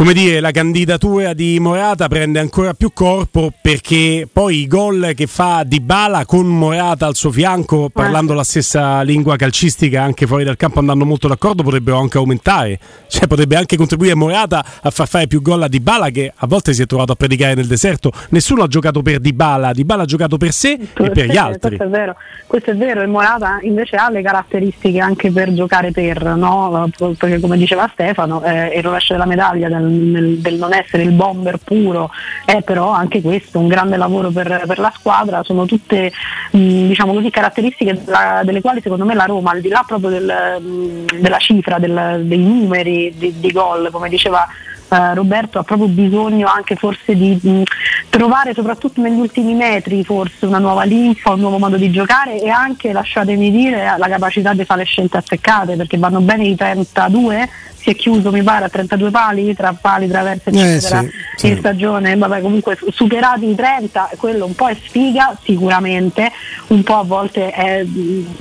come 0.00 0.14
dire, 0.14 0.40
la 0.40 0.50
candidatura 0.50 1.34
di 1.34 1.60
Morata 1.60 2.08
prende 2.08 2.38
ancora 2.38 2.72
più 2.72 2.90
corpo 2.94 3.52
perché 3.60 4.26
poi 4.32 4.60
i 4.60 4.66
gol 4.66 5.12
che 5.14 5.26
fa 5.26 5.62
Di 5.62 5.78
Bala 5.78 6.24
con 6.24 6.46
Morata 6.46 7.04
al 7.04 7.14
suo 7.14 7.30
fianco, 7.30 7.90
parlando 7.90 8.32
la 8.32 8.42
stessa 8.42 9.02
lingua 9.02 9.36
calcistica 9.36 10.02
anche 10.02 10.26
fuori 10.26 10.42
dal 10.42 10.56
campo, 10.56 10.78
andando 10.78 11.04
molto 11.04 11.28
d'accordo, 11.28 11.62
potrebbero 11.62 11.98
anche 11.98 12.16
aumentare. 12.16 12.78
Cioè 13.08 13.26
potrebbe 13.26 13.56
anche 13.56 13.76
contribuire 13.76 14.14
Morata 14.14 14.64
a 14.80 14.88
far 14.90 15.06
fare 15.06 15.26
più 15.26 15.42
gol 15.42 15.64
a 15.64 15.68
Di 15.68 15.80
Bala 15.80 16.08
che 16.08 16.32
a 16.34 16.46
volte 16.46 16.72
si 16.72 16.80
è 16.80 16.86
trovato 16.86 17.12
a 17.12 17.14
predicare 17.16 17.52
nel 17.52 17.66
deserto. 17.66 18.10
Nessuno 18.30 18.62
ha 18.62 18.68
giocato 18.68 19.02
per 19.02 19.18
Di 19.18 19.34
Bala, 19.34 19.72
Di 19.72 19.84
Bala 19.84 20.04
ha 20.04 20.06
giocato 20.06 20.38
per 20.38 20.52
sé 20.52 20.78
e 20.94 21.10
per 21.10 21.26
gli 21.26 21.36
altri. 21.36 21.76
Questo 21.76 21.84
è 21.84 21.88
vero, 21.88 22.16
questo 22.46 22.70
è 22.70 22.74
vero. 22.74 23.02
e 23.02 23.06
Morata 23.06 23.58
invece 23.60 23.96
ha 23.96 24.08
le 24.08 24.22
caratteristiche 24.22 24.98
anche 24.98 25.30
per 25.30 25.52
giocare 25.52 25.90
per, 25.90 26.24
no? 26.24 26.88
perché 27.18 27.38
come 27.38 27.58
diceva 27.58 27.86
Stefano, 27.92 28.42
eh, 28.44 28.78
il 28.78 28.82
rovescio 28.82 29.12
della 29.12 29.26
medaglia 29.26 29.68
del 29.68 29.89
nel, 29.90 30.38
del, 30.38 30.54
non 30.54 30.72
essere 30.72 31.02
il 31.02 31.12
bomber 31.12 31.58
puro, 31.58 32.10
è 32.44 32.62
però 32.62 32.90
anche 32.90 33.20
questo 33.20 33.58
un 33.58 33.68
grande 33.68 33.96
lavoro 33.96 34.30
per, 34.30 34.64
per 34.66 34.78
la 34.78 34.92
squadra, 34.94 35.42
sono 35.42 35.66
tutte 35.66 36.12
mh, 36.52 36.86
diciamo 36.88 37.12
così, 37.12 37.30
caratteristiche 37.30 38.02
della, 38.02 38.42
delle 38.44 38.60
quali 38.60 38.80
secondo 38.80 39.04
me 39.04 39.14
la 39.14 39.24
Roma, 39.24 39.50
al 39.50 39.60
di 39.60 39.68
là 39.68 39.84
proprio 39.86 40.10
del, 40.10 40.60
mh, 40.60 41.20
della 41.20 41.38
cifra, 41.38 41.78
del, 41.78 42.22
dei 42.24 42.38
numeri 42.38 43.12
di, 43.16 43.34
di 43.38 43.52
gol, 43.52 43.88
come 43.90 44.08
diceva 44.08 44.46
Uh, 44.90 45.14
Roberto 45.14 45.60
ha 45.60 45.62
proprio 45.62 45.86
bisogno 45.86 46.48
anche 46.48 46.74
forse 46.74 47.14
di 47.14 47.38
mh, 47.40 47.62
trovare 48.08 48.54
soprattutto 48.54 49.00
negli 49.00 49.20
ultimi 49.20 49.54
metri 49.54 50.02
forse 50.02 50.46
una 50.46 50.58
nuova 50.58 50.82
linfa, 50.82 51.32
un 51.32 51.40
nuovo 51.40 51.58
modo 51.58 51.76
di 51.76 51.92
giocare 51.92 52.40
e 52.40 52.48
anche 52.48 52.92
lasciatemi 52.92 53.52
dire 53.52 53.94
la 53.96 54.08
capacità 54.08 54.52
di 54.52 54.64
fare 54.64 54.82
scelte 54.82 55.18
azzeccate 55.18 55.76
perché 55.76 55.96
vanno 55.96 56.20
bene 56.20 56.44
i 56.44 56.56
32 56.56 57.48
si 57.80 57.88
è 57.88 57.94
chiuso 57.94 58.30
mi 58.30 58.42
pare 58.42 58.66
a 58.66 58.68
32 58.68 59.10
pali 59.10 59.54
tra 59.54 59.72
pali, 59.72 60.06
traverse 60.06 60.50
eccetera 60.50 61.00
eh 61.00 61.10
sì, 61.36 61.46
in 61.46 61.52
sì. 61.54 61.58
stagione. 61.58 62.14
Vabbè 62.14 62.42
comunque 62.42 62.78
superati 62.90 63.48
i 63.48 63.54
30 63.54 64.10
quello 64.18 64.44
un 64.44 64.54
po' 64.54 64.68
è 64.68 64.76
sfiga 64.84 65.36
sicuramente. 65.42 66.30
Un 66.68 66.82
po' 66.82 66.98
a 66.98 67.02
volte 67.02 67.50
è, 67.50 67.84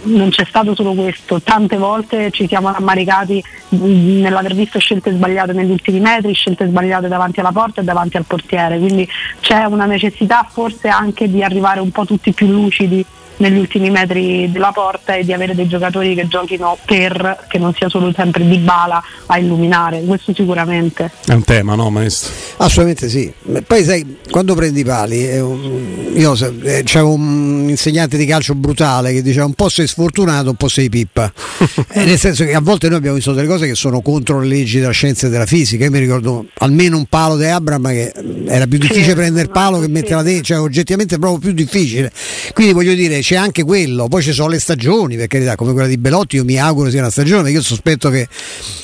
non 0.03 0.29
c'è 0.29 0.43
stato 0.45 0.75
solo 0.75 0.93
questo. 0.93 1.41
Tante 1.41 1.77
volte 1.77 2.31
ci 2.31 2.47
siamo 2.47 2.69
rammaricati 2.69 3.41
nell'aver 3.69 4.53
visto 4.53 4.77
scelte 4.79 5.11
sbagliate 5.11 5.53
negli 5.53 5.71
ultimi 5.71 5.99
metri 6.01 6.35
scelte 6.39 6.67
sbagliate 6.67 7.07
davanti 7.07 7.41
alla 7.41 7.51
porta 7.51 7.81
e 7.81 7.83
davanti 7.83 8.17
al 8.17 8.25
portiere, 8.25 8.79
quindi 8.79 9.07
c'è 9.41 9.65
una 9.65 9.85
necessità 9.85 10.47
forse 10.49 10.87
anche 10.87 11.29
di 11.29 11.43
arrivare 11.43 11.81
un 11.81 11.91
po' 11.91 12.05
tutti 12.05 12.31
più 12.31 12.47
lucidi 12.47 13.05
negli 13.39 13.57
ultimi 13.57 13.89
metri 13.89 14.51
della 14.51 14.71
porta 14.71 15.15
e 15.15 15.23
di 15.23 15.33
avere 15.33 15.55
dei 15.55 15.67
giocatori 15.67 16.15
che 16.15 16.27
giochino 16.27 16.77
per 16.85 17.45
che 17.47 17.57
non 17.57 17.73
sia 17.73 17.89
solo 17.89 18.11
sempre 18.15 18.47
di 18.47 18.57
bala 18.57 19.03
a 19.25 19.37
illuminare, 19.37 20.01
questo 20.03 20.33
sicuramente. 20.33 21.11
È 21.25 21.33
un 21.33 21.43
tema, 21.43 21.75
no 21.75 21.89
maestro? 21.89 22.31
Assolutamente 22.57 23.09
sì. 23.09 23.31
Poi 23.65 23.83
sai, 23.83 24.17
quando 24.29 24.55
prendi 24.55 24.81
i 24.81 24.83
pali, 24.83 25.21
io 25.23 26.33
eh, 26.63 26.81
c'avevo 26.83 27.13
un 27.13 27.67
insegnante 27.69 28.17
di 28.17 28.25
calcio 28.25 28.55
brutale 28.55 29.13
che 29.13 29.21
diceva 29.21 29.45
un 29.45 29.53
po' 29.53 29.69
sei 29.69 29.87
sfortunato, 29.87 30.49
un 30.49 30.55
po' 30.55 30.67
sei 30.67 30.89
pippa. 30.89 31.31
eh, 31.91 32.05
nel 32.05 32.17
senso 32.17 32.45
che 32.45 32.53
a 32.53 32.61
volte 32.61 32.87
noi 32.87 32.97
abbiamo 32.97 33.15
visto 33.15 33.33
delle 33.33 33.47
cose 33.47 33.67
che 33.67 33.75
sono 33.75 34.01
contro 34.01 34.39
le 34.39 34.47
leggi 34.47 34.79
della 34.79 34.91
scienza 34.91 35.27
e 35.27 35.29
della 35.29 35.45
fisica. 35.45 35.85
Io 35.85 35.91
mi 35.91 35.99
ricordo 35.99 36.45
almeno 36.59 36.97
un 36.97 37.05
palo 37.05 37.37
di 37.37 37.45
Abram 37.45 37.87
che 37.87 38.13
era 38.47 38.67
più 38.67 38.77
difficile 38.77 39.09
sì, 39.09 39.13
prendere 39.13 39.45
il 39.45 39.51
palo 39.51 39.79
che 39.79 39.87
metterla 39.87 40.23
dentro, 40.23 40.43
cioè 40.43 40.59
oggettivamente 40.59 41.15
è 41.15 41.19
proprio 41.19 41.39
più 41.39 41.51
difficile. 41.51 42.11
Quindi 42.53 42.73
voglio 42.73 42.93
dire, 42.93 43.21
c'è 43.29 43.35
anche 43.35 43.63
quello, 43.63 44.07
poi 44.07 44.23
ci 44.23 44.33
sono 44.33 44.49
le 44.49 44.57
stagioni, 44.57 45.15
per 45.15 45.27
carità, 45.27 45.55
come 45.55 45.71
quella 45.73 45.87
di 45.87 45.99
Belotti, 45.99 46.37
io 46.37 46.43
mi 46.43 46.57
auguro 46.57 46.89
sia 46.89 47.01
una 47.01 47.11
stagione, 47.11 47.43
perché 47.43 47.57
io 47.57 47.61
sospetto 47.61 48.09
che, 48.09 48.27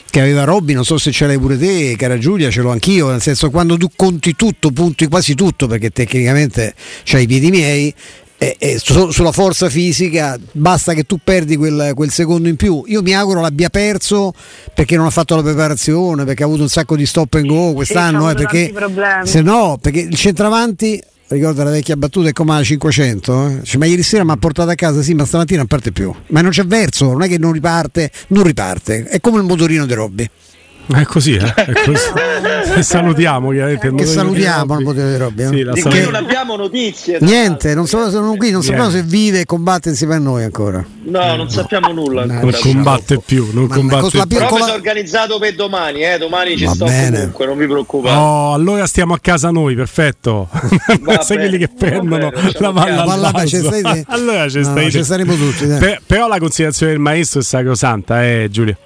che 0.07 0.21
aveva 0.21 0.43
Robby, 0.43 0.73
non 0.73 0.85
so 0.85 0.99
se 0.99 1.11
ce 1.11 1.25
l'hai 1.25 1.39
pure 1.39 1.57
te, 1.57 1.95
cara 1.97 2.19
Giulia, 2.19 2.51
ce 2.51 2.61
l'ho 2.61 2.69
anch'io, 2.69 3.09
nel 3.09 3.23
senso 3.23 3.49
quando 3.49 3.75
tu 3.75 3.89
conti 3.95 4.35
tutto, 4.35 4.69
punti 4.69 5.07
quasi 5.07 5.33
tutto, 5.33 5.65
perché 5.65 5.89
tecnicamente 5.89 6.75
c'hai 7.05 7.23
i 7.23 7.25
piedi 7.25 7.49
miei, 7.49 7.91
e, 8.37 8.55
e 8.59 8.77
su, 8.77 9.09
sulla 9.09 9.31
forza 9.31 9.67
fisica 9.67 10.37
basta 10.51 10.93
che 10.93 11.05
tu 11.05 11.17
perdi 11.23 11.55
quel, 11.55 11.93
quel, 11.95 12.11
secondo 12.11 12.47
in 12.47 12.55
più. 12.55 12.83
Io 12.85 13.01
mi 13.01 13.15
auguro 13.15 13.41
l'abbia 13.41 13.69
perso 13.69 14.31
perché 14.75 14.95
non 14.95 15.07
ha 15.07 15.09
fatto 15.09 15.35
la 15.35 15.41
preparazione, 15.41 16.23
perché 16.23 16.43
ha 16.43 16.45
avuto 16.45 16.61
un 16.61 16.69
sacco 16.69 16.95
di 16.95 17.07
stop 17.07 17.33
and 17.33 17.47
go 17.47 17.73
quest'anno. 17.73 18.29
Eh, 18.29 18.35
perché, 18.35 18.71
se 19.23 19.41
no, 19.41 19.79
perché 19.81 20.01
il 20.01 20.15
centravanti 20.15 21.01
ricorda 21.27 21.63
la 21.63 21.71
vecchia 21.71 21.95
battuta 21.97 22.29
è 22.29 22.33
come 22.33 22.53
la 22.53 22.63
500 22.63 23.47
eh? 23.47 23.63
cioè, 23.63 23.77
ma 23.77 23.85
ieri 23.85 24.03
sera 24.03 24.23
mi 24.23 24.31
ha 24.31 24.37
portato 24.37 24.69
a 24.69 24.75
casa 24.75 25.01
sì 25.01 25.13
ma 25.13 25.25
stamattina 25.25 25.59
non 25.59 25.67
parte 25.67 25.91
più. 25.91 26.13
Ma 26.27 26.41
non 26.41 26.51
c'è 26.51 26.65
verso 26.65 27.11
non 27.11 27.23
è 27.23 27.27
che 27.27 27.37
non 27.37 27.51
riparte 27.51 28.11
non 28.27 28.43
riparte. 28.43 29.05
È 29.05 29.19
come 29.19 29.39
il 29.39 29.45
motorino 29.45 29.85
di 29.85 29.93
Robby 29.93 30.29
è 30.93 31.03
così, 31.03 31.35
eh? 31.35 31.53
È 31.53 31.71
così. 31.83 32.05
e 32.75 32.81
salutiamo 32.83 33.49
chiaramente. 33.51 33.93
Che 33.93 34.05
salutiamo 34.05 34.77
il 34.77 34.83
potere 34.83 35.11
di 35.11 35.17
Robby. 35.17 35.45
Sì, 35.47 35.69
di 35.73 35.81
cui 35.81 36.01
non 36.03 36.15
abbiamo 36.15 36.55
notizie. 36.55 37.17
Niente, 37.21 37.73
non 37.73 37.87
so, 37.87 38.09
sono 38.09 38.35
qui, 38.35 38.51
non 38.51 38.61
sappiamo 38.61 38.89
se 38.89 39.01
vive 39.01 39.41
e 39.41 39.45
combatte 39.45 39.89
insieme 39.89 40.15
a 40.15 40.19
noi 40.19 40.43
ancora. 40.43 40.85
No, 41.03 41.35
non 41.35 41.49
sappiamo 41.49 41.91
nulla 41.91 42.23
ancora. 42.23 42.41
Non 42.41 42.59
combatte 42.61 43.19
più, 43.19 43.49
non 43.51 43.65
ma 43.65 43.75
combatte 43.75 44.09
più. 44.09 44.37
Però 44.37 44.53
mi 44.53 44.59
sono 44.59 44.73
organizzato 44.73 45.39
per 45.39 45.55
domani, 45.55 46.03
eh? 46.03 46.17
domani 46.17 46.57
ci 46.57 46.65
Va 46.65 46.73
sto 46.73 46.85
bene. 46.85 47.17
comunque, 47.17 47.45
non 47.45 47.57
vi 47.57 47.65
preoccupate. 47.65 48.15
Oh, 48.15 48.53
allora 48.53 48.85
stiamo 48.85 49.13
a 49.13 49.19
casa 49.19 49.49
noi, 49.49 49.75
perfetto. 49.75 50.49
Sai 51.21 51.37
quelli 51.37 51.57
che 51.57 51.69
prendono 51.69 52.29
bene, 52.29 52.51
la 52.59 52.71
palla 52.71 53.31
al 53.33 53.47
stai 53.47 54.03
Allora 54.07 54.47
ci, 54.49 54.59
no, 54.59 54.89
ci 54.89 55.03
staremo 55.03 55.35
tutti. 55.35 55.65
Per, 55.65 56.01
però 56.05 56.27
la 56.27 56.37
considerazione 56.37 56.91
del 56.91 57.01
maestro 57.01 57.39
è 57.39 57.43
sacrosanta, 57.43 58.23
eh 58.25 58.47
Giulio 58.51 58.77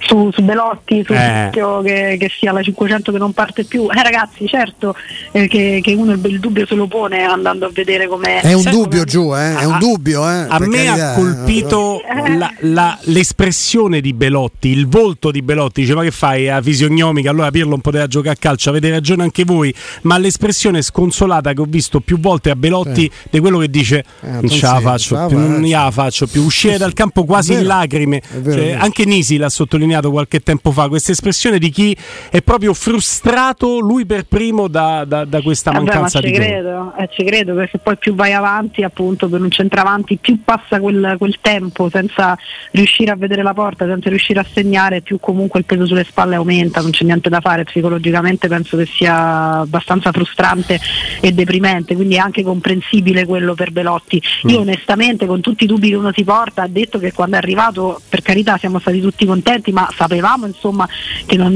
su, 0.00 0.30
su 0.32 0.42
Belotti, 0.42 1.02
su 1.04 1.12
eh. 1.12 1.50
che, 1.52 2.16
che, 2.18 2.30
sia 2.38 2.52
la 2.52 2.62
500 2.62 3.12
che 3.12 3.18
non 3.18 3.32
parte 3.32 3.64
più. 3.64 3.88
Eh 3.90 4.02
ragazzi, 4.02 4.46
certo 4.46 4.94
eh, 5.32 5.46
che, 5.48 5.80
che, 5.82 5.94
uno 5.94 6.12
il, 6.12 6.20
il, 6.24 6.40
dubbio 6.40 6.66
se 6.66 6.74
lo 6.74 6.86
pone 6.86 7.22
andando 7.22 7.66
a 7.66 7.70
vedere 7.72 8.06
come 8.06 8.40
È 8.40 8.52
un 8.52 8.64
dubbio 8.64 9.04
giù, 9.04 9.34
eh? 9.34 9.56
è 9.56 9.64
un 9.64 9.78
dubbio. 9.78 10.28
Eh, 10.28 10.46
a 10.48 10.58
me 10.58 10.84
carità. 10.84 11.12
ha 11.12 11.14
colpito 11.14 12.02
eh. 12.02 12.36
la, 12.36 12.52
la, 12.60 12.98
l'espressione 13.02 14.00
di 14.00 14.12
Belotti, 14.12 14.68
il 14.68 14.88
volto 14.88 15.30
di 15.30 15.42
Belotti, 15.42 15.82
dice 15.82 15.94
ma 15.94 16.02
che 16.02 16.10
fai 16.10 16.48
a 16.48 16.60
fisionomica, 16.60 17.30
allora 17.30 17.50
Pirlo 17.50 17.70
non 17.70 17.80
poteva 17.80 18.06
giocare 18.06 18.34
a 18.34 18.38
calcio, 18.38 18.70
avete 18.70 18.90
ragione 18.90 19.22
anche 19.22 19.44
voi, 19.44 19.74
ma 20.02 20.18
l'espressione 20.18 20.82
sconsolata 20.82 21.52
che 21.52 21.60
ho 21.60 21.66
visto 21.68 22.00
più 22.00 22.18
volte 22.18 22.50
a 22.50 22.56
Belotti 22.56 23.06
eh. 23.06 23.28
di 23.30 23.38
quello 23.38 23.58
che 23.58 23.70
dice 23.70 24.04
non 24.20 24.48
ce 24.48 24.66
la 24.66 24.80
faccio 24.80 25.26
più, 25.26 25.38
non 25.38 25.68
la 25.68 25.90
faccio 25.90 26.26
più, 26.26 26.42
uscire 26.42 26.78
dal 26.78 26.92
campo 26.92 27.24
quasi 27.24 27.52
in 27.52 27.64
lacrime, 27.64 28.22
cioè, 28.44 28.76
anche 28.78 29.04
Nisi 29.04 29.36
l'ha 29.36 29.48
sottolineato 29.48 29.69
qualche 30.10 30.40
tempo 30.40 30.70
fa, 30.70 30.88
questa 30.88 31.12
espressione 31.12 31.58
di 31.58 31.70
chi 31.70 31.96
è 32.30 32.42
proprio 32.42 32.74
frustrato 32.74 33.78
lui 33.78 34.06
per 34.06 34.24
primo 34.24 34.68
da, 34.68 35.04
da, 35.04 35.24
da 35.24 35.40
questa 35.42 35.72
mancanza 35.72 36.20
Vabbè, 36.20 36.30
di 36.30 36.34
ci 36.34 36.40
credo, 36.40 36.92
eh, 36.96 37.08
ci 37.12 37.24
credo 37.24 37.54
perché 37.54 37.78
poi 37.78 37.96
più 37.96 38.14
vai 38.14 38.32
avanti 38.32 38.82
appunto 38.82 39.28
per 39.28 39.40
un 39.40 39.50
centravanti 39.50 40.16
più 40.16 40.42
passa 40.42 40.80
quel, 40.80 41.16
quel, 41.18 41.38
tempo 41.40 41.88
senza 41.88 42.36
riuscire 42.72 43.10
a 43.10 43.16
vedere 43.16 43.42
la 43.42 43.54
porta, 43.54 43.86
senza 43.86 44.08
riuscire 44.08 44.40
a 44.40 44.46
segnare 44.50 45.00
più 45.00 45.18
comunque 45.20 45.60
il 45.60 45.64
peso 45.64 45.86
sulle 45.86 46.04
spalle 46.04 46.34
aumenta, 46.34 46.80
non 46.80 46.90
c'è 46.90 47.04
niente 47.04 47.28
da 47.28 47.40
fare 47.40 47.64
psicologicamente 47.64 48.48
penso 48.48 48.76
che 48.76 48.86
sia 48.86 49.60
abbastanza 49.60 50.12
frustrante 50.12 50.78
e 51.20 51.32
deprimente 51.32 51.94
quindi 51.94 52.16
è 52.16 52.18
anche 52.18 52.42
comprensibile 52.42 53.24
quello 53.24 53.54
per 53.54 53.70
Belotti 53.70 54.20
io 54.44 54.58
mm. 54.58 54.62
onestamente 54.62 55.26
con 55.26 55.40
tutti 55.40 55.64
i 55.64 55.66
dubbi 55.66 55.88
che 55.90 55.94
uno 55.94 56.12
si 56.14 56.24
porta 56.24 56.62
ha 56.62 56.68
detto 56.68 56.98
che 56.98 57.12
quando 57.12 57.36
è 57.36 57.38
arrivato 57.38 58.00
per 58.08 58.22
carità 58.22 58.56
siamo 58.58 58.78
stati 58.78 59.00
tutti 59.00 59.24
contenti 59.50 59.72
ma 59.72 59.88
sapevamo 59.96 60.46
insomma 60.46 60.88
che 61.26 61.36
non, 61.36 61.54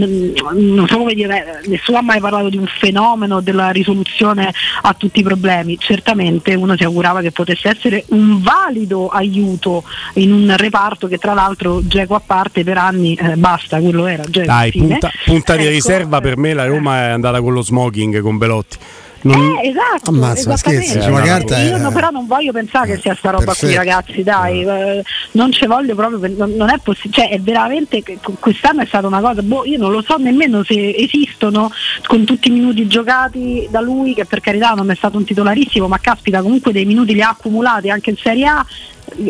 non 0.53 0.87
so 0.89 0.99
come 0.99 1.15
dire, 1.15 1.63
nessuno 1.67 1.99
ha 1.99 2.03
mai 2.03 2.21
parlato 2.21 2.49
di 2.49 2.57
un 2.57 2.67
fenomeno 2.67 3.41
della 3.41 3.71
risoluzione 3.71 4.53
a 4.83 4.95
tutti 4.95 5.21
i 5.21 5.23
problemi, 5.23 5.79
certamente 5.79 6.55
uno 6.55 6.77
si 6.77 6.85
augurava 6.85 7.21
che 7.21 7.31
potesse 7.31 7.69
essere 7.69 8.05
un 8.09 8.43
valido 8.43 9.09
aiuto 9.09 9.85
in 10.15 10.33
un 10.33 10.55
reparto 10.57 11.07
che 11.07 11.19
tra 11.19 11.35
l'altro 11.35 11.87
Geco 11.87 12.15
a 12.15 12.23
parte 12.25 12.65
per 12.65 12.79
anni 12.79 13.15
eh, 13.15 13.37
basta, 13.37 13.81
quello 13.81 14.07
era. 14.07 14.25
Geco, 14.29 14.47
Dai, 14.47 14.71
punta, 14.73 15.11
punta, 15.25 15.57
di 15.57 15.63
ecco, 15.63 15.73
riserva 15.73 16.21
per 16.21 16.37
me 16.37 16.55
la 16.55 16.67
Roma 16.67 17.07
è 17.07 17.11
andata 17.11 17.41
con 17.41 17.53
lo 17.53 17.63
smoking 17.63 18.21
con 18.21 18.39
Belotti. 18.39 18.79
Non... 19.25 19.59
Eh, 19.63 19.69
esatto, 19.69 20.11
Ammazza, 20.11 20.55
scherzi, 20.57 21.01
sulla 21.01 21.23
carta 21.23 21.59
io 21.63 21.79
no, 21.79 21.91
però 21.91 22.11
non 22.11 22.27
voglio 22.27 22.53
pensare 22.53 22.95
che 22.95 23.01
sia 23.01 23.15
sta 23.15 23.31
roba 23.31 23.45
Perfetto. 23.45 23.67
qui 23.67 23.77
ragazzi 23.77 24.23
dai 24.23 24.63
eh, 24.63 25.03
non 25.33 25.51
ci 25.51 25.67
voglio 25.67 25.95
proprio 25.95 26.19
non, 26.37 26.53
non 26.55 26.69
è 26.69 26.79
possibile 26.83 27.23
cioè 27.23 27.31
è 27.31 27.41
veramente 27.41 28.03
quest'anno 28.39 28.83
è 28.83 28.87
stata 28.87 29.07
una 29.07 29.21
cosa 29.21 29.41
boh, 29.41 29.65
io 29.65 29.79
non 29.79 29.93
lo 29.93 30.03
so 30.03 30.17
nemmeno 30.17 30.63
se 30.63 30.95
esistono 30.95 31.71
con 32.07 32.25
tutti 32.25 32.49
i 32.49 32.51
minuti 32.51 32.87
giocati 32.87 33.67
da 33.71 33.81
lui 33.81 34.13
che 34.13 34.27
per 34.27 34.41
carità 34.41 34.73
non 34.73 34.91
è 34.91 34.95
stato 34.95 35.17
un 35.17 35.25
titolarissimo 35.25 35.89
ma 35.89 35.99
caspita 35.99 36.43
comunque 36.43 36.73
dei 36.73 36.85
minuti 36.85 37.15
li 37.15 37.23
ha 37.23 37.31
accumulati 37.31 37.89
anche 37.89 38.11
in 38.11 38.17
Serie 38.17 38.47
A 38.47 38.67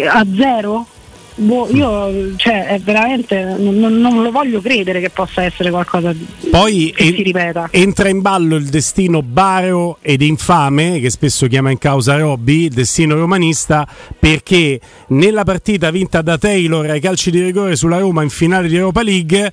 a 0.09 0.27
zero 0.37 0.87
Boh, 1.37 1.69
io 1.73 2.37
cioè, 2.37 2.67
è 2.67 2.79
veramente 2.79 3.57
non, 3.59 3.77
non, 3.77 4.23
lo 4.23 4.31
voglio 4.31 4.61
credere 4.61 5.01
che 5.01 5.11
possa 5.11 5.43
essere 5.43 5.71
qualcosa 5.71 6.13
di 6.13 6.25
poi 6.49 6.93
che 6.95 7.03
en- 7.03 7.15
si 7.15 7.23
ripeta. 7.23 7.69
entra 7.73 8.09
in 8.09 8.21
ballo 8.21 8.55
il 8.55 8.69
destino 8.69 9.21
baro 9.21 9.99
ed 10.01 10.23
infame 10.23 11.01
che 11.01 11.11
spesso 11.11 11.49
chiama 11.49 11.73
in 11.73 11.79
causa 11.79 12.17
Robby 12.17 12.67
il 12.67 12.73
destino 12.73 13.17
romanista 13.17 13.85
perché 14.17 14.79
nella 15.09 15.43
partita 15.43 15.91
vinta 15.91 16.23
da 16.23 16.39
Taylor 16.39 16.89
ai 16.89 17.01
calci 17.01 17.33
di 17.33 17.43
rigore 17.43 17.75
sulla 17.75 17.99
Roma 17.99 18.23
in 18.23 18.31
finale 18.31 18.69
di 18.69 18.77
Europa 18.77 19.03
League 19.03 19.53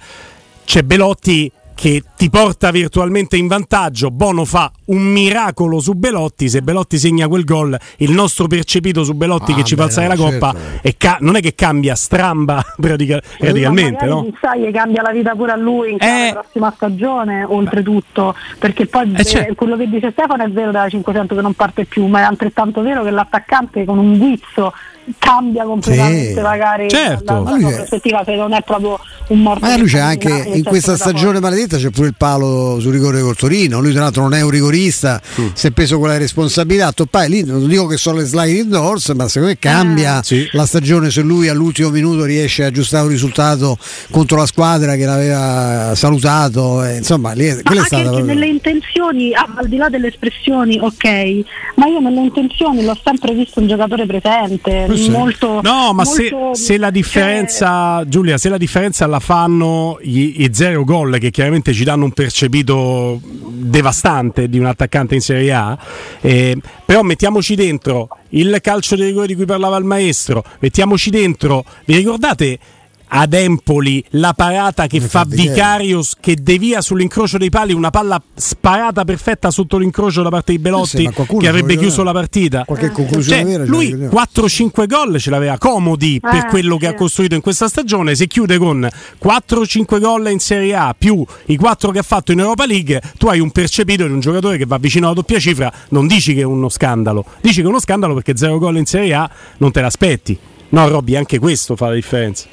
c'è 0.64 0.84
Belotti 0.84 1.52
che 1.74 2.04
ti 2.16 2.30
porta 2.30 2.72
virtualmente 2.72 3.38
in 3.38 3.48
vantaggio. 3.48 4.12
Bono 4.12 4.46
fa 4.46 4.72
un 4.86 5.02
miracolo 5.02 5.80
su 5.80 5.94
Belotti. 5.94 6.50
Se 6.50 6.62
Belotti 6.62 6.98
segna 6.98 7.28
quel 7.28 7.44
gol, 7.44 7.78
il 7.98 8.12
nostro 8.12 8.48
percepito 8.48 9.04
su 9.04 9.14
Belotti 9.14 9.52
ah, 9.54 9.56
che 9.56 9.64
ci 9.64 9.76
fa 9.76 9.84
alzare 9.84 10.08
la 10.08 10.16
coppa 10.16 10.54
certo. 10.54 10.98
ca- 10.98 11.18
non 11.22 11.36
è 11.36 11.42
che 11.42 11.56
cambia, 11.56 11.96
stramba 11.96 12.64
pratica- 12.80 13.22
praticamente. 13.38 14.06
No? 14.06 14.28
Sai, 14.40 14.72
cambia 14.72 15.02
la 15.02 15.12
vita 15.12 15.36
pure 15.36 15.52
a 15.52 15.58
lui 15.58 15.92
in 15.92 15.98
eh, 16.00 16.32
la 16.34 16.42
prossima 16.42 16.72
stagione, 16.76 17.44
oltretutto. 17.44 18.36
Perché 18.60 18.86
poi 18.86 19.14
eh, 19.16 19.24
cioè. 19.24 19.56
quello 19.56 19.78
che 19.78 19.90
dice 19.90 20.12
Stefano 20.12 20.44
è 20.44 20.50
vero 20.50 20.72
della 20.72 20.90
500 20.90 21.36
che 21.36 21.42
non 21.42 21.54
parte 21.54 21.86
più, 21.86 22.06
ma 22.08 22.20
è 22.20 22.24
altrettanto 22.24 22.82
vero 22.82 23.04
che 23.04 23.12
l'attaccante 23.12 23.86
con 23.86 23.98
un 23.98 24.18
guizzo 24.18 24.74
cambia 25.18 25.64
completamente 25.64 26.34
sì. 26.34 26.40
magari 26.40 26.90
certo. 26.90 27.44
la, 27.44 27.58
la 27.58 27.72
prospettiva 27.76 28.24
se 28.24 28.36
non 28.36 28.54
è 28.54 28.62
proprio 28.64 29.00
un 29.28 29.42
morto 29.42 29.66
ma 29.66 29.78
lui 29.78 29.88
c'è 29.88 30.00
anche 30.00 30.30
in 30.54 30.64
questa 30.64 30.96
stagione 30.96 31.40
maledetta 31.40 31.78
c'è 31.78 31.90
pure 31.90 32.08
il 32.08 32.16
palo 32.16 32.80
sul 32.80 32.92
rigore 32.92 33.22
col 33.22 33.36
Torino 33.36 33.80
lui 33.80 33.92
tra 33.92 34.02
l'altro 34.02 34.22
non 34.24 34.34
è 34.34 34.42
un 34.42 34.50
rigorista 34.50 35.22
mm. 35.40 35.48
si 35.54 35.68
è 35.68 35.72
preso 35.72 35.98
quella 35.98 36.18
responsabilità 36.18 36.92
Toppai 36.92 37.30
lì 37.30 37.44
non 37.44 37.68
dico 37.68 37.88
che 37.88 37.98
sono 37.98 38.18
le 38.18 38.26
sliding 38.26 38.68
doors 38.68 39.10
ma 39.10 39.28
secondo 39.28 39.54
me 39.54 39.60
cambia 39.60 40.20
eh. 40.20 40.24
sì. 40.24 40.48
la 40.52 40.66
stagione 40.66 41.10
se 41.10 41.22
lui 41.22 41.48
all'ultimo 41.48 41.90
minuto 41.90 42.24
riesce 42.24 42.64
a 42.64 42.68
aggiustare 42.68 43.04
un 43.04 43.10
risultato 43.10 43.78
contro 44.12 44.38
la 44.38 44.46
squadra 44.46 44.96
che 44.96 45.06
l'aveva 45.06 45.96
salutato 45.96 46.84
eh, 46.84 46.98
insomma 46.98 47.32
lì 47.34 47.46
è, 47.46 47.62
quella 47.64 47.82
è 47.82 47.86
stata 47.86 48.04
proprio... 48.04 48.26
nelle 48.26 48.48
intenzioni 48.48 49.34
al 49.34 49.68
di 49.68 49.78
là 49.78 49.90
delle 49.90 50.08
espressioni 50.08 50.80
ok 50.80 51.06
ma 51.76 51.88
io 51.88 52.00
nelle 52.00 52.22
intenzioni 52.22 52.84
l'ho 52.84 52.98
sempre 53.04 53.34
visto 53.34 53.60
un 53.60 53.68
giocatore 53.68 54.06
presente 54.06 54.86
molto. 55.10 55.62
No, 55.62 55.94
ma 55.94 56.04
molto, 56.04 56.12
se, 56.12 56.32
se, 56.54 56.78
la 56.78 56.90
differenza, 56.90 57.98
cioè... 58.00 58.08
Giulia, 58.08 58.38
se 58.38 58.50
la 58.50 58.58
differenza 58.58 59.06
la 59.08 59.20
fanno 59.20 59.98
i, 60.02 60.50
zero 60.52 60.84
gol 60.84 61.18
che 61.20 61.32
chiaramente 61.32 61.74
ci 61.74 61.84
danno 61.84 62.06
un 62.06 62.12
percepito 62.12 63.20
devastante 63.24 64.50
di 64.50 64.60
un 64.60 64.66
attaccante 64.66 65.16
in 65.16 65.22
Serie 65.22 65.52
A, 65.54 65.78
eh, 66.22 66.58
però 66.86 67.02
mettiamoci 67.02 67.56
dentro 67.56 68.10
il 68.30 68.60
calcio 68.62 68.96
di 68.96 69.04
rigore 69.04 69.28
di 69.28 69.36
cui 69.36 69.46
parlava 69.46 69.78
il 69.78 69.86
maestro, 69.86 70.44
mettiamoci 70.60 71.10
dentro, 71.10 71.64
vi 71.86 71.96
ricordate? 71.96 72.60
Ad 73.14 73.34
Empoli 73.34 74.02
la 74.12 74.32
parata 74.34 74.88
che 74.88 75.02
fa 75.02 75.26
Vicarios 75.28 76.16
che 76.20 76.36
devia 76.42 76.80
sull'incrocio 76.80 77.38
dei 77.38 77.50
pali 77.50 77.74
una 77.74 77.90
palla 77.90 78.22
sparata 78.34 79.04
perfetta 79.04 79.52
sotto 79.52 79.78
l'incrocio 79.78 80.22
da 80.22 80.30
parte 80.30 80.54
di 80.54 80.60
Belotti 80.60 81.10
sì, 81.14 81.38
che 81.38 81.48
avrebbe 81.48 81.76
chiuso 81.76 82.04
la 82.04 82.14
partita. 82.14 82.64
Qualche 82.66 82.92
conclusione 82.92 83.42
Cioè, 83.42 83.50
vera 83.52 83.66
lui 83.66 83.90
l'aveva. 83.90 84.24
4-5 84.34 84.88
gol 84.88 85.20
ce 85.20 85.30
l'aveva 85.30 85.58
comodi 85.58 86.20
per 86.22 86.36
Eh, 86.36 86.48
quello 86.48 86.78
che 86.78 86.88
sì. 86.88 86.92
ha 86.94 86.96
costruito 86.96 87.36
in 87.36 87.42
questa 87.42 87.68
stagione. 87.68 88.16
Se 88.16 88.28
chiude 88.28 88.58
con 88.58 88.88
4-5 89.22 90.00
gol 90.00 90.30
in 90.32 90.40
Serie 90.40 90.74
A 90.76 90.96
più 90.98 91.24
i 91.48 91.58
4 91.58 91.92
che 91.92 92.00
ha 92.00 92.04
fatto 92.04 92.32
in 92.32 92.40
Europa 92.40 92.66
League, 92.66 93.02
tu 93.18 93.28
hai 93.28 93.40
un 93.40 93.52
percepito 93.52 94.06
di 94.08 94.14
un 94.14 94.20
giocatore 94.22 94.58
che 94.58 94.66
va 94.66 94.78
vicino 94.78 95.08
alla 95.08 95.16
doppia 95.16 95.40
cifra. 95.40 95.72
Non 95.90 96.08
dici 96.08 96.34
che 96.34 96.42
è 96.42 96.46
uno 96.46 96.70
scandalo, 96.70 97.26
dici 97.42 97.56
che 97.62 97.66
è 97.66 97.70
uno 97.70 97.80
scandalo 97.82 98.14
perché 98.14 98.38
0 98.38 98.58
gol 98.58 98.78
in 98.78 98.86
Serie 98.86 99.14
A 99.14 99.30
non 99.58 99.72
te 99.72 99.82
l'aspetti. 99.82 100.38
No, 100.70 100.88
Robby, 100.88 101.16
anche 101.16 101.38
questo 101.40 101.76
fa 101.76 101.88
la 101.90 101.96
differenza. 101.96 102.46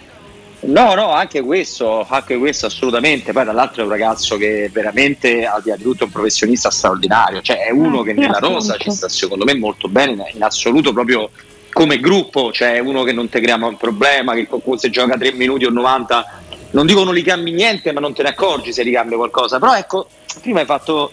No, 0.60 0.94
no, 0.94 1.10
anche 1.12 1.40
questo, 1.40 2.04
anche 2.08 2.36
questo 2.36 2.66
assolutamente. 2.66 3.32
Poi 3.32 3.44
dall'altro 3.44 3.82
è 3.82 3.84
un 3.84 3.90
ragazzo 3.90 4.36
che 4.36 4.68
veramente 4.72 5.46
al 5.46 5.62
di 5.62 5.70
là 5.70 5.76
di 5.76 5.84
tutto 5.84 6.02
è 6.02 6.06
un 6.06 6.12
professionista 6.12 6.70
straordinario, 6.70 7.40
cioè 7.42 7.64
è 7.66 7.70
uno 7.70 8.02
Eh, 8.02 8.06
che 8.06 8.12
nella 8.14 8.38
rosa 8.38 8.76
ci 8.76 8.90
sta 8.90 9.08
secondo 9.08 9.44
me 9.44 9.54
molto 9.54 9.86
bene 9.88 10.30
in, 10.34 10.42
assoluto 10.42 10.92
proprio 10.92 11.30
come 11.72 12.00
gruppo, 12.00 12.50
cioè 12.50 12.72
è 12.74 12.78
uno 12.80 13.04
che 13.04 13.12
non 13.12 13.28
ti 13.28 13.40
crea 13.40 13.54
un 13.54 13.76
problema, 13.76 14.34
che 14.34 14.48
se 14.76 14.90
gioca 14.90 15.16
3 15.16 15.32
minuti 15.32 15.64
o 15.64 15.70
90 15.70 16.40
non 16.72 16.86
dico 16.86 17.04
non 17.04 17.14
li 17.14 17.22
cambi 17.22 17.52
niente, 17.52 17.92
ma 17.92 18.00
non 18.00 18.12
te 18.12 18.22
ne 18.24 18.30
accorgi 18.30 18.72
se 18.72 18.82
li 18.82 18.90
cambia 18.90 19.16
qualcosa. 19.16 19.60
Però 19.60 19.76
ecco, 19.76 20.08
prima 20.42 20.58
hai 20.58 20.66
fatto 20.66 21.12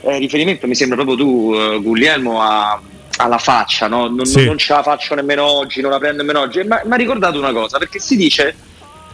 eh, 0.00 0.16
riferimento, 0.18 0.66
mi 0.66 0.74
sembra 0.74 0.96
proprio 1.04 1.16
tu, 1.16 1.52
eh, 1.54 1.80
Guglielmo, 1.82 2.40
a- 2.40 2.80
alla 3.18 3.38
faccia, 3.38 3.88
no? 3.88 4.08
non, 4.08 4.24
Sì. 4.26 4.44
non 4.44 4.56
ce 4.58 4.72
la 4.72 4.82
faccio 4.82 5.14
nemmeno 5.14 5.44
oggi, 5.44 5.80
non 5.80 5.90
la 5.90 5.98
prendo 5.98 6.18
nemmeno 6.22 6.40
oggi. 6.40 6.62
Ma 6.64 6.80
mi 6.84 6.92
ha 6.92 6.96
ricordato 6.96 7.38
una 7.38 7.52
cosa, 7.52 7.78
perché 7.78 7.98
si 7.98 8.16
dice 8.16 8.54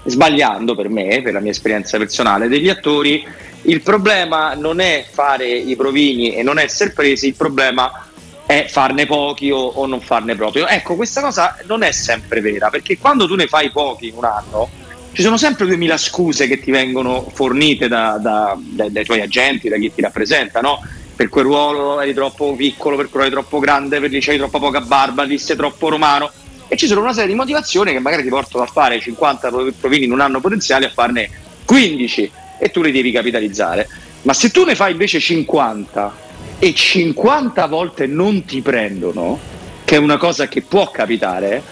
sbagliando 0.04 0.74
per 0.74 0.88
me, 0.88 1.22
per 1.22 1.32
la 1.32 1.40
mia 1.40 1.50
esperienza 1.50 1.98
personale, 1.98 2.48
degli 2.48 2.68
attori, 2.68 3.24
il 3.62 3.82
problema 3.82 4.54
non 4.54 4.80
è 4.80 5.06
fare 5.10 5.48
i 5.48 5.76
provini 5.76 6.34
e 6.34 6.42
non 6.42 6.58
essere 6.58 6.90
presi, 6.90 7.28
il 7.28 7.34
problema 7.34 8.06
è 8.46 8.66
farne 8.68 9.06
pochi 9.06 9.50
o, 9.50 9.58
o 9.58 9.86
non 9.86 10.00
farne 10.00 10.34
proprio. 10.34 10.66
Ecco, 10.66 10.96
questa 10.96 11.20
cosa 11.20 11.56
non 11.66 11.82
è 11.82 11.92
sempre 11.92 12.40
vera, 12.40 12.70
perché 12.70 12.98
quando 12.98 13.26
tu 13.26 13.34
ne 13.34 13.46
fai 13.46 13.70
pochi 13.70 14.08
in 14.08 14.14
un 14.16 14.24
anno, 14.24 14.68
ci 15.12 15.22
sono 15.22 15.36
sempre 15.36 15.66
2000 15.66 15.96
scuse 15.96 16.46
che 16.46 16.58
ti 16.58 16.70
vengono 16.70 17.30
fornite 17.32 17.86
da- 17.86 18.18
da- 18.20 18.56
dai, 18.58 18.90
dai 18.90 19.04
tuoi 19.04 19.20
agenti, 19.20 19.68
da 19.68 19.76
chi 19.76 19.92
ti 19.94 20.00
rappresenta, 20.00 20.60
no? 20.60 20.80
Per 21.14 21.28
quel 21.28 21.44
ruolo 21.44 22.00
eri 22.00 22.14
troppo 22.14 22.54
piccolo, 22.56 22.96
per 22.96 23.10
quello 23.10 23.26
eri 23.26 23.34
troppo 23.34 23.58
grande, 23.58 24.00
per 24.00 24.10
lì 24.10 24.20
c'hai 24.20 24.38
troppa 24.38 24.58
poca 24.58 24.80
barba, 24.80 25.22
lì 25.22 25.38
sei 25.38 25.56
troppo 25.56 25.88
romano. 25.88 26.30
E 26.72 26.76
ci 26.78 26.86
sono 26.86 27.02
una 27.02 27.12
serie 27.12 27.28
di 27.28 27.34
motivazioni 27.34 27.92
che 27.92 27.98
magari 27.98 28.22
ti 28.22 28.30
portano 28.30 28.64
a 28.64 28.66
fare 28.66 28.98
50 28.98 29.52
provini 29.78 30.06
in 30.06 30.12
un 30.12 30.22
anno 30.22 30.40
potenziale 30.40 30.86
a 30.86 30.88
farne 30.90 31.28
15 31.66 32.32
e 32.58 32.70
tu 32.70 32.80
li 32.80 32.90
devi 32.90 33.12
capitalizzare. 33.12 33.86
Ma 34.22 34.32
se 34.32 34.50
tu 34.50 34.64
ne 34.64 34.74
fai 34.74 34.92
invece 34.92 35.20
50 35.20 36.16
e 36.58 36.72
50 36.72 37.66
volte 37.66 38.06
non 38.06 38.46
ti 38.46 38.62
prendono, 38.62 39.38
che 39.84 39.96
è 39.96 39.98
una 39.98 40.16
cosa 40.16 40.48
che 40.48 40.62
può 40.62 40.90
capitare, 40.90 41.62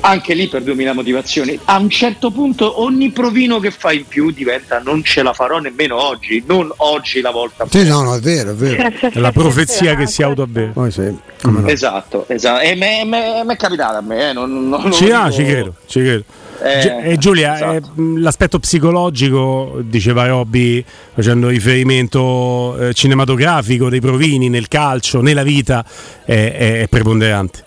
anche 0.00 0.34
lì 0.34 0.48
per 0.48 0.62
2000 0.62 0.92
motivazioni, 0.94 1.58
a 1.66 1.76
un 1.78 1.90
certo 1.90 2.30
punto 2.30 2.80
ogni 2.82 3.10
provino 3.10 3.58
che 3.60 3.70
fai 3.70 3.98
in 3.98 4.04
più 4.06 4.30
diventa 4.30 4.80
non 4.82 5.02
ce 5.04 5.22
la 5.22 5.32
farò 5.32 5.58
nemmeno 5.58 6.00
oggi, 6.02 6.42
non 6.46 6.70
oggi 6.76 7.20
la 7.20 7.30
volta. 7.30 7.66
Sì, 7.68 7.86
no, 7.86 8.02
no, 8.02 8.14
è 8.14 8.20
vero, 8.20 8.50
è 8.52 8.54
vero. 8.54 8.90
È 9.10 9.18
la 9.18 9.32
profezia 9.32 9.94
che 9.94 10.06
si 10.06 10.22
autoavvera. 10.22 10.70
Poi 10.72 10.90
sì, 10.90 11.14
no. 11.42 11.66
Esatto, 11.66 12.24
esatto. 12.28 12.60
E 12.60 12.74
mi 12.74 13.52
è 13.52 13.56
capitato 13.56 13.96
a 13.98 14.00
me, 14.00 14.30
eh, 14.30 14.32
non, 14.32 14.68
non- 14.68 14.80
non 14.82 14.92
Ci, 14.92 15.10
ah, 15.10 15.30
ci 15.30 15.44
credo, 15.44 15.74
ci 15.86 16.00
credo. 16.00 16.24
Eh, 16.62 16.80
Gi- 16.80 17.08
eh, 17.10 17.16
Giulia, 17.16 17.54
esatto. 17.54 17.92
eh, 17.96 18.18
l'aspetto 18.20 18.58
psicologico, 18.58 19.78
diceva 19.82 20.26
Robby, 20.26 20.84
facendo 21.14 21.48
riferimento 21.48 22.76
eh, 22.78 22.92
cinematografico 22.94 23.88
dei 23.88 24.00
provini 24.00 24.48
nel 24.50 24.68
calcio, 24.68 25.22
nella 25.22 25.42
vita, 25.42 25.84
è 26.24 26.86
preponderante. 26.88 27.64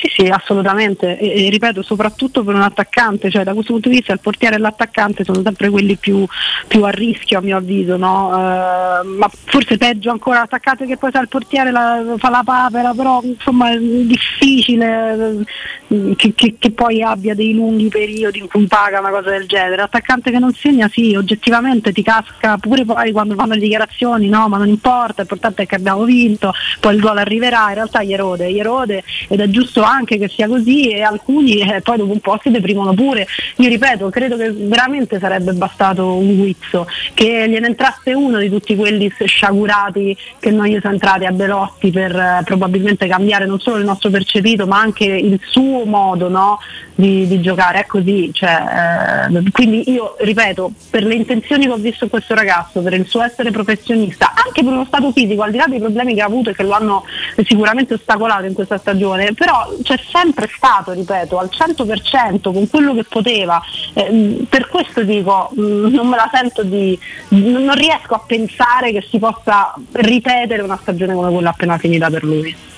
Sì, 0.00 0.08
sì, 0.14 0.26
assolutamente. 0.28 1.18
E, 1.18 1.44
e 1.46 1.50
ripeto, 1.50 1.82
soprattutto 1.82 2.42
per 2.42 2.54
un 2.54 2.62
attaccante, 2.62 3.30
cioè 3.30 3.44
da 3.44 3.52
questo 3.52 3.72
punto 3.74 3.90
di 3.90 3.96
vista 3.96 4.14
il 4.14 4.20
portiere 4.20 4.54
e 4.54 4.58
l'attaccante 4.58 5.24
sono 5.24 5.42
sempre 5.42 5.68
quelli 5.68 5.96
più, 5.96 6.24
più 6.66 6.82
a 6.84 6.88
rischio 6.88 7.36
a 7.38 7.42
mio 7.42 7.58
avviso, 7.58 7.98
no? 7.98 8.30
Eh, 8.32 9.04
ma 9.04 9.30
forse 9.44 9.76
peggio 9.76 10.10
ancora 10.10 10.38
l'attaccante 10.38 10.86
che 10.86 10.96
poi 10.96 11.10
sa 11.12 11.20
il 11.20 11.28
portiere 11.28 11.70
la- 11.70 12.02
fa 12.16 12.30
la 12.30 12.40
papera, 12.42 12.94
però 12.94 13.20
insomma 13.22 13.72
è 13.72 13.78
difficile 13.78 15.44
eh, 15.88 16.14
che, 16.16 16.32
che- 16.34 16.54
che 16.58 16.70
poi 16.70 17.02
abbia 17.02 17.34
dei 17.34 17.52
lunghi 17.52 17.88
periodi 17.88 18.38
in 18.38 18.48
cui 18.48 18.66
paga 18.66 19.00
una 19.00 19.10
cosa 19.10 19.28
del 19.30 19.46
genere. 19.46 19.76
L'attaccante 19.76 20.30
che 20.30 20.38
non 20.38 20.54
segna 20.54 20.88
sì, 20.90 21.14
oggettivamente 21.14 21.92
ti 21.92 22.02
casca 22.02 22.56
pure 22.56 22.86
poi 22.86 23.12
quando 23.12 23.34
fanno 23.34 23.52
le 23.52 23.60
dichiarazioni, 23.60 24.28
no, 24.28 24.48
ma 24.48 24.56
non 24.56 24.68
importa, 24.68 25.16
l'importante 25.22 25.64
è 25.64 25.66
che 25.66 25.74
abbiamo 25.74 26.04
vinto, 26.04 26.52
poi 26.80 26.94
il 26.94 27.00
gol 27.02 27.18
arriverà, 27.18 27.68
in 27.68 27.74
realtà 27.74 28.02
gli 28.02 28.14
erode, 28.14 28.50
gli 28.50 28.58
erode 28.58 29.04
ed 29.28 29.40
è 29.40 29.48
giusto 29.48 29.82
anche 29.90 30.18
che 30.18 30.28
sia 30.28 30.48
così 30.48 30.88
e 30.88 31.02
alcuni 31.02 31.60
eh, 31.60 31.80
poi 31.80 31.96
dopo 31.98 32.12
un 32.12 32.20
po' 32.20 32.38
si 32.42 32.50
deprimono 32.50 32.94
pure. 32.94 33.26
Io 33.56 33.68
ripeto, 33.68 34.08
credo 34.10 34.36
che 34.36 34.50
veramente 34.50 35.18
sarebbe 35.18 35.52
bastato 35.52 36.16
un 36.16 36.36
guizzo, 36.36 36.86
che 37.14 37.46
gliene 37.48 37.66
entrasse 37.66 38.12
uno 38.12 38.38
di 38.38 38.48
tutti 38.48 38.76
quelli 38.76 39.12
sciagurati 39.24 40.16
che 40.38 40.50
non 40.50 40.66
gli 40.66 40.78
sono 40.80 40.94
entrati 40.94 41.24
a 41.26 41.32
Belotti 41.32 41.90
per 41.90 42.14
eh, 42.14 42.42
probabilmente 42.44 43.06
cambiare 43.06 43.46
non 43.46 43.60
solo 43.60 43.76
il 43.76 43.84
nostro 43.84 44.10
percepito 44.10 44.66
ma 44.66 44.78
anche 44.78 45.04
il 45.04 45.40
suo 45.42 45.84
modo 45.84 46.28
no, 46.28 46.58
di, 46.94 47.26
di 47.26 47.40
giocare. 47.40 47.80
È 47.80 47.86
così, 47.86 48.30
cioè, 48.32 49.28
eh, 49.30 49.50
quindi 49.50 49.90
io 49.90 50.16
ripeto, 50.20 50.72
per 50.90 51.04
le 51.04 51.14
intenzioni 51.14 51.66
che 51.66 51.72
ho 51.72 51.76
visto 51.76 52.04
in 52.04 52.10
questo 52.10 52.34
ragazzo, 52.34 52.80
per 52.82 52.92
il 52.94 53.06
suo 53.06 53.22
essere 53.22 53.50
professionista, 53.50 54.32
anche 54.34 54.62
per 54.62 54.72
uno 54.72 54.84
stato 54.84 55.10
fisico, 55.12 55.42
al 55.42 55.50
di 55.50 55.56
là 55.56 55.66
dei 55.66 55.80
problemi 55.80 56.14
che 56.14 56.22
ha 56.22 56.26
avuto 56.26 56.50
e 56.50 56.54
che 56.54 56.62
lo 56.62 56.72
hanno 56.72 57.04
sicuramente 57.44 57.94
ostacolato 57.94 58.44
in 58.44 58.54
questa 58.54 58.78
stagione, 58.78 59.32
però 59.34 59.68
c'è 59.82 59.98
sempre 60.10 60.48
stato, 60.54 60.92
ripeto, 60.92 61.38
al 61.38 61.50
100% 61.52 62.52
con 62.52 62.68
quello 62.68 62.94
che 62.94 63.04
poteva. 63.04 63.60
Eh, 63.94 64.46
per 64.48 64.68
questo 64.68 65.02
dico, 65.02 65.50
mh, 65.52 65.88
non 65.88 66.08
me 66.08 66.16
la 66.16 66.30
sento 66.32 66.62
di. 66.62 66.98
non 67.28 67.74
riesco 67.74 68.14
a 68.14 68.22
pensare 68.26 68.92
che 68.92 69.04
si 69.08 69.18
possa 69.18 69.74
ripetere 69.92 70.62
una 70.62 70.78
stagione 70.80 71.14
come 71.14 71.32
quella 71.32 71.50
appena 71.50 71.78
finita 71.78 72.08
per 72.10 72.24
lui. 72.24 72.69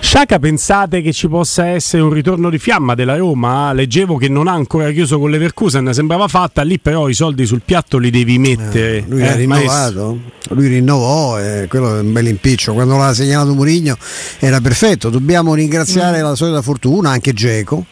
Sciacca, 0.00 0.38
pensate 0.38 1.02
che 1.02 1.12
ci 1.12 1.28
possa 1.28 1.66
essere 1.66 2.02
un 2.02 2.10
ritorno 2.10 2.48
di 2.48 2.58
fiamma 2.58 2.94
della 2.94 3.16
Roma? 3.16 3.72
Leggevo 3.72 4.16
che 4.16 4.28
non 4.28 4.48
ha 4.48 4.52
ancora 4.52 4.90
chiuso 4.90 5.18
con 5.18 5.30
l'Everkusen, 5.30 5.92
sembrava 5.92 6.28
fatta, 6.28 6.62
lì 6.62 6.78
però 6.78 7.08
i 7.08 7.14
soldi 7.14 7.44
sul 7.44 7.62
piatto 7.64 7.98
li 7.98 8.10
devi 8.10 8.38
mettere. 8.38 9.04
Lui 9.06 9.20
eh, 9.20 9.28
ha 9.28 9.34
rinnovato, 9.34 10.18
lui 10.50 10.68
rinnovò 10.68 11.38
e 11.38 11.66
quello 11.68 11.96
è 11.96 12.00
un 12.00 12.12
bel 12.12 12.28
impiccio. 12.28 12.72
Quando 12.72 12.96
l'ha 12.96 13.12
segnalato 13.12 13.52
Murigno 13.54 13.96
era 14.38 14.60
perfetto. 14.60 15.10
Dobbiamo 15.10 15.54
ringraziare 15.54 16.22
la 16.22 16.34
solita 16.34 16.62
fortuna, 16.62 17.10
anche 17.10 17.32
Geco. 17.32 17.84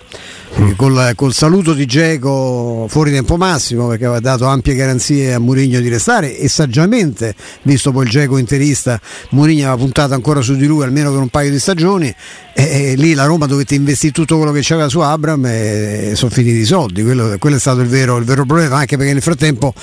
Perché 0.56 0.74
Col, 0.76 1.12
col 1.14 1.34
saluto 1.34 1.74
di 1.74 1.84
Geco 1.84 2.86
fuori 2.88 3.10
tempo 3.10 3.36
massimo 3.36 3.88
perché 3.88 4.06
aveva 4.06 4.20
dato 4.20 4.46
ampie 4.46 4.74
garanzie 4.74 5.34
a 5.34 5.38
Murigno 5.38 5.80
di 5.80 5.88
restare 5.88 6.36
e 6.36 6.48
saggiamente 6.48 7.34
visto 7.62 7.92
poi 7.92 8.04
il 8.04 8.10
Geco 8.10 8.38
interista 8.38 8.98
Murigno 9.30 9.66
aveva 9.66 9.82
puntato 9.82 10.14
ancora 10.14 10.40
su 10.40 10.56
di 10.56 10.66
lui 10.66 10.82
almeno 10.82 11.10
per 11.10 11.20
un 11.20 11.28
paio 11.28 11.50
di 11.50 11.58
stagioni 11.58 12.14
e, 12.54 12.62
e 12.62 12.94
lì 12.96 13.12
la 13.12 13.26
Roma 13.26 13.46
dovette 13.46 13.74
investire 13.74 14.12
tutto 14.12 14.36
quello 14.36 14.52
che 14.52 14.60
c'aveva 14.62 14.88
su 14.88 15.00
Abram 15.00 15.44
e, 15.46 16.12
sono 16.14 16.30
finiti 16.30 16.58
i 16.58 16.64
soldi 16.64 17.02
quello, 17.02 17.36
quello 17.38 17.56
è 17.56 17.60
stato 17.60 17.80
il 17.80 17.88
vero, 17.88 18.16
il 18.16 18.24
vero 18.24 18.46
problema 18.46 18.76
anche 18.76 18.96
perché 18.96 19.12
nel 19.12 19.22
frattempo 19.22 19.74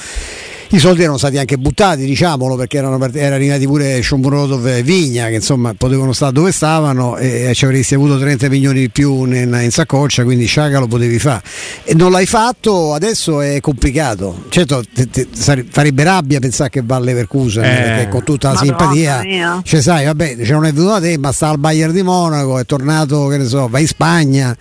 i 0.70 0.80
soldi 0.80 1.02
erano 1.04 1.18
stati 1.18 1.38
anche 1.38 1.58
buttati, 1.58 2.04
diciamolo, 2.06 2.56
perché 2.56 2.78
erano, 2.78 2.98
erano 3.14 3.36
arrivati 3.36 3.66
pure 3.66 4.02
Shomurodov 4.02 4.66
e 4.68 4.84
Vigna, 4.84 5.28
che 5.28 5.36
insomma 5.36 5.74
potevano 5.76 6.14
stare 6.14 6.32
dove 6.34 6.52
stavano 6.52 7.18
e 7.18 7.52
ci 7.54 7.66
avresti 7.66 7.94
avuto 7.94 8.18
30 8.18 8.50
milioni 8.50 8.80
di 8.80 8.90
più 8.90 9.26
in, 9.26 9.60
in 9.62 9.72
saccoccia, 9.72 10.24
quindi 10.24 10.46
Sciaga 10.46 10.80
lo 10.80 10.88
potevi 10.88 11.20
fare. 11.20 11.42
E 11.84 11.94
non 11.94 12.12
l'hai 12.12 12.26
fatto, 12.26 12.94
adesso 12.94 13.42
è 13.42 13.60
complicato. 13.60 14.46
Certo, 14.50 14.84
te- 14.94 15.10
te- 15.10 15.28
farebbe 15.70 16.04
rabbia 16.04 16.40
pensare 16.40 16.70
che 16.70 16.82
va 16.84 16.96
all'Leverkusen, 16.96 17.64
Eh. 17.64 17.68
perché 17.68 18.08
con 18.10 18.24
tutta 18.24 18.52
la 18.54 18.58
simpatia, 18.58 19.62
cioè 19.64 19.82
sai, 19.82 20.06
vabbè, 20.06 20.38
cioè 20.38 20.54
non 20.54 20.66
è 20.66 20.74
venuto 20.74 20.94
da 20.94 21.00
te, 21.02 21.18
ma 21.18 21.32
sta 21.32 21.50
al 21.50 21.60
Bayern 21.60 21.94
di 21.94 22.02
Monaco, 22.02 22.58
è 22.58 22.66
tornato, 22.66 23.28
che 23.28 23.38
ne 23.38 23.46
so, 23.46 23.68
va 23.68 23.80
in 23.80 23.88
Spagna. 23.88 24.56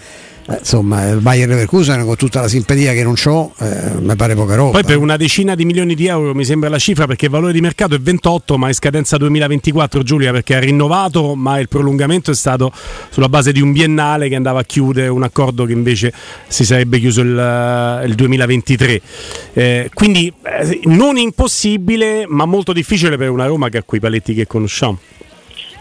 Eh, 0.49 0.57
insomma, 0.59 1.09
il 1.09 1.21
Bayern 1.21 1.51
Leverkusen 1.51 2.05
con 2.05 2.17
tutta 2.17 2.41
la 2.41 2.49
simpatia 2.49 2.93
che 2.93 3.05
non 3.05 3.15
ho, 3.25 3.53
eh, 3.59 3.93
mi 4.01 4.17
pare 4.17 4.35
poca 4.35 4.57
roba. 4.57 4.73
Poi 4.73 4.85
per 4.85 4.97
una 4.97 5.17
decina 5.17 5.55
di 5.55 5.65
milioni 5.65 5.95
di 5.95 6.07
euro 6.07 6.35
mi 6.35 6.45
sembra 6.45 6.69
la 6.69 6.79
cifra 6.79 7.07
perché 7.07 7.27
il 7.27 7.31
valore 7.31 7.53
di 7.53 7.61
mercato 7.61 7.95
è 7.95 7.99
28 7.99 8.59
ma 8.59 8.69
è 8.69 8.73
scadenza 8.73 9.17
2024 9.19 10.03
Giulia 10.03 10.33
perché 10.33 10.57
ha 10.57 10.59
rinnovato 10.59 11.37
ma 11.37 11.61
il 11.61 11.69
prolungamento 11.69 12.33
è 12.33 12.35
stato 12.35 12.73
sulla 13.11 13.29
base 13.29 13.53
di 13.53 13.61
un 13.61 13.73
biennale 13.73 14.29
che 14.29 14.35
andava 14.35 14.61
a 14.61 14.65
chiudere 14.65 15.09
un 15.09 15.23
accordo 15.23 15.65
che 15.65 15.73
invece 15.73 16.13
si 16.49 16.65
sarebbe 16.65 16.99
chiuso 16.99 17.21
il, 17.21 18.03
il 18.07 18.15
2023. 18.15 19.01
Eh, 19.53 19.91
quindi 19.95 20.33
eh, 20.43 20.81
non 20.85 21.19
impossibile 21.19 22.25
ma 22.27 22.47
molto 22.47 22.73
difficile 22.73 23.17
per 23.17 23.31
una 23.31 23.47
Roma 23.47 23.69
che 23.69 23.79
ha 23.79 23.83
quei 23.85 24.01
paletti 24.01 24.35
che 24.35 24.47
conosciamo. 24.49 24.99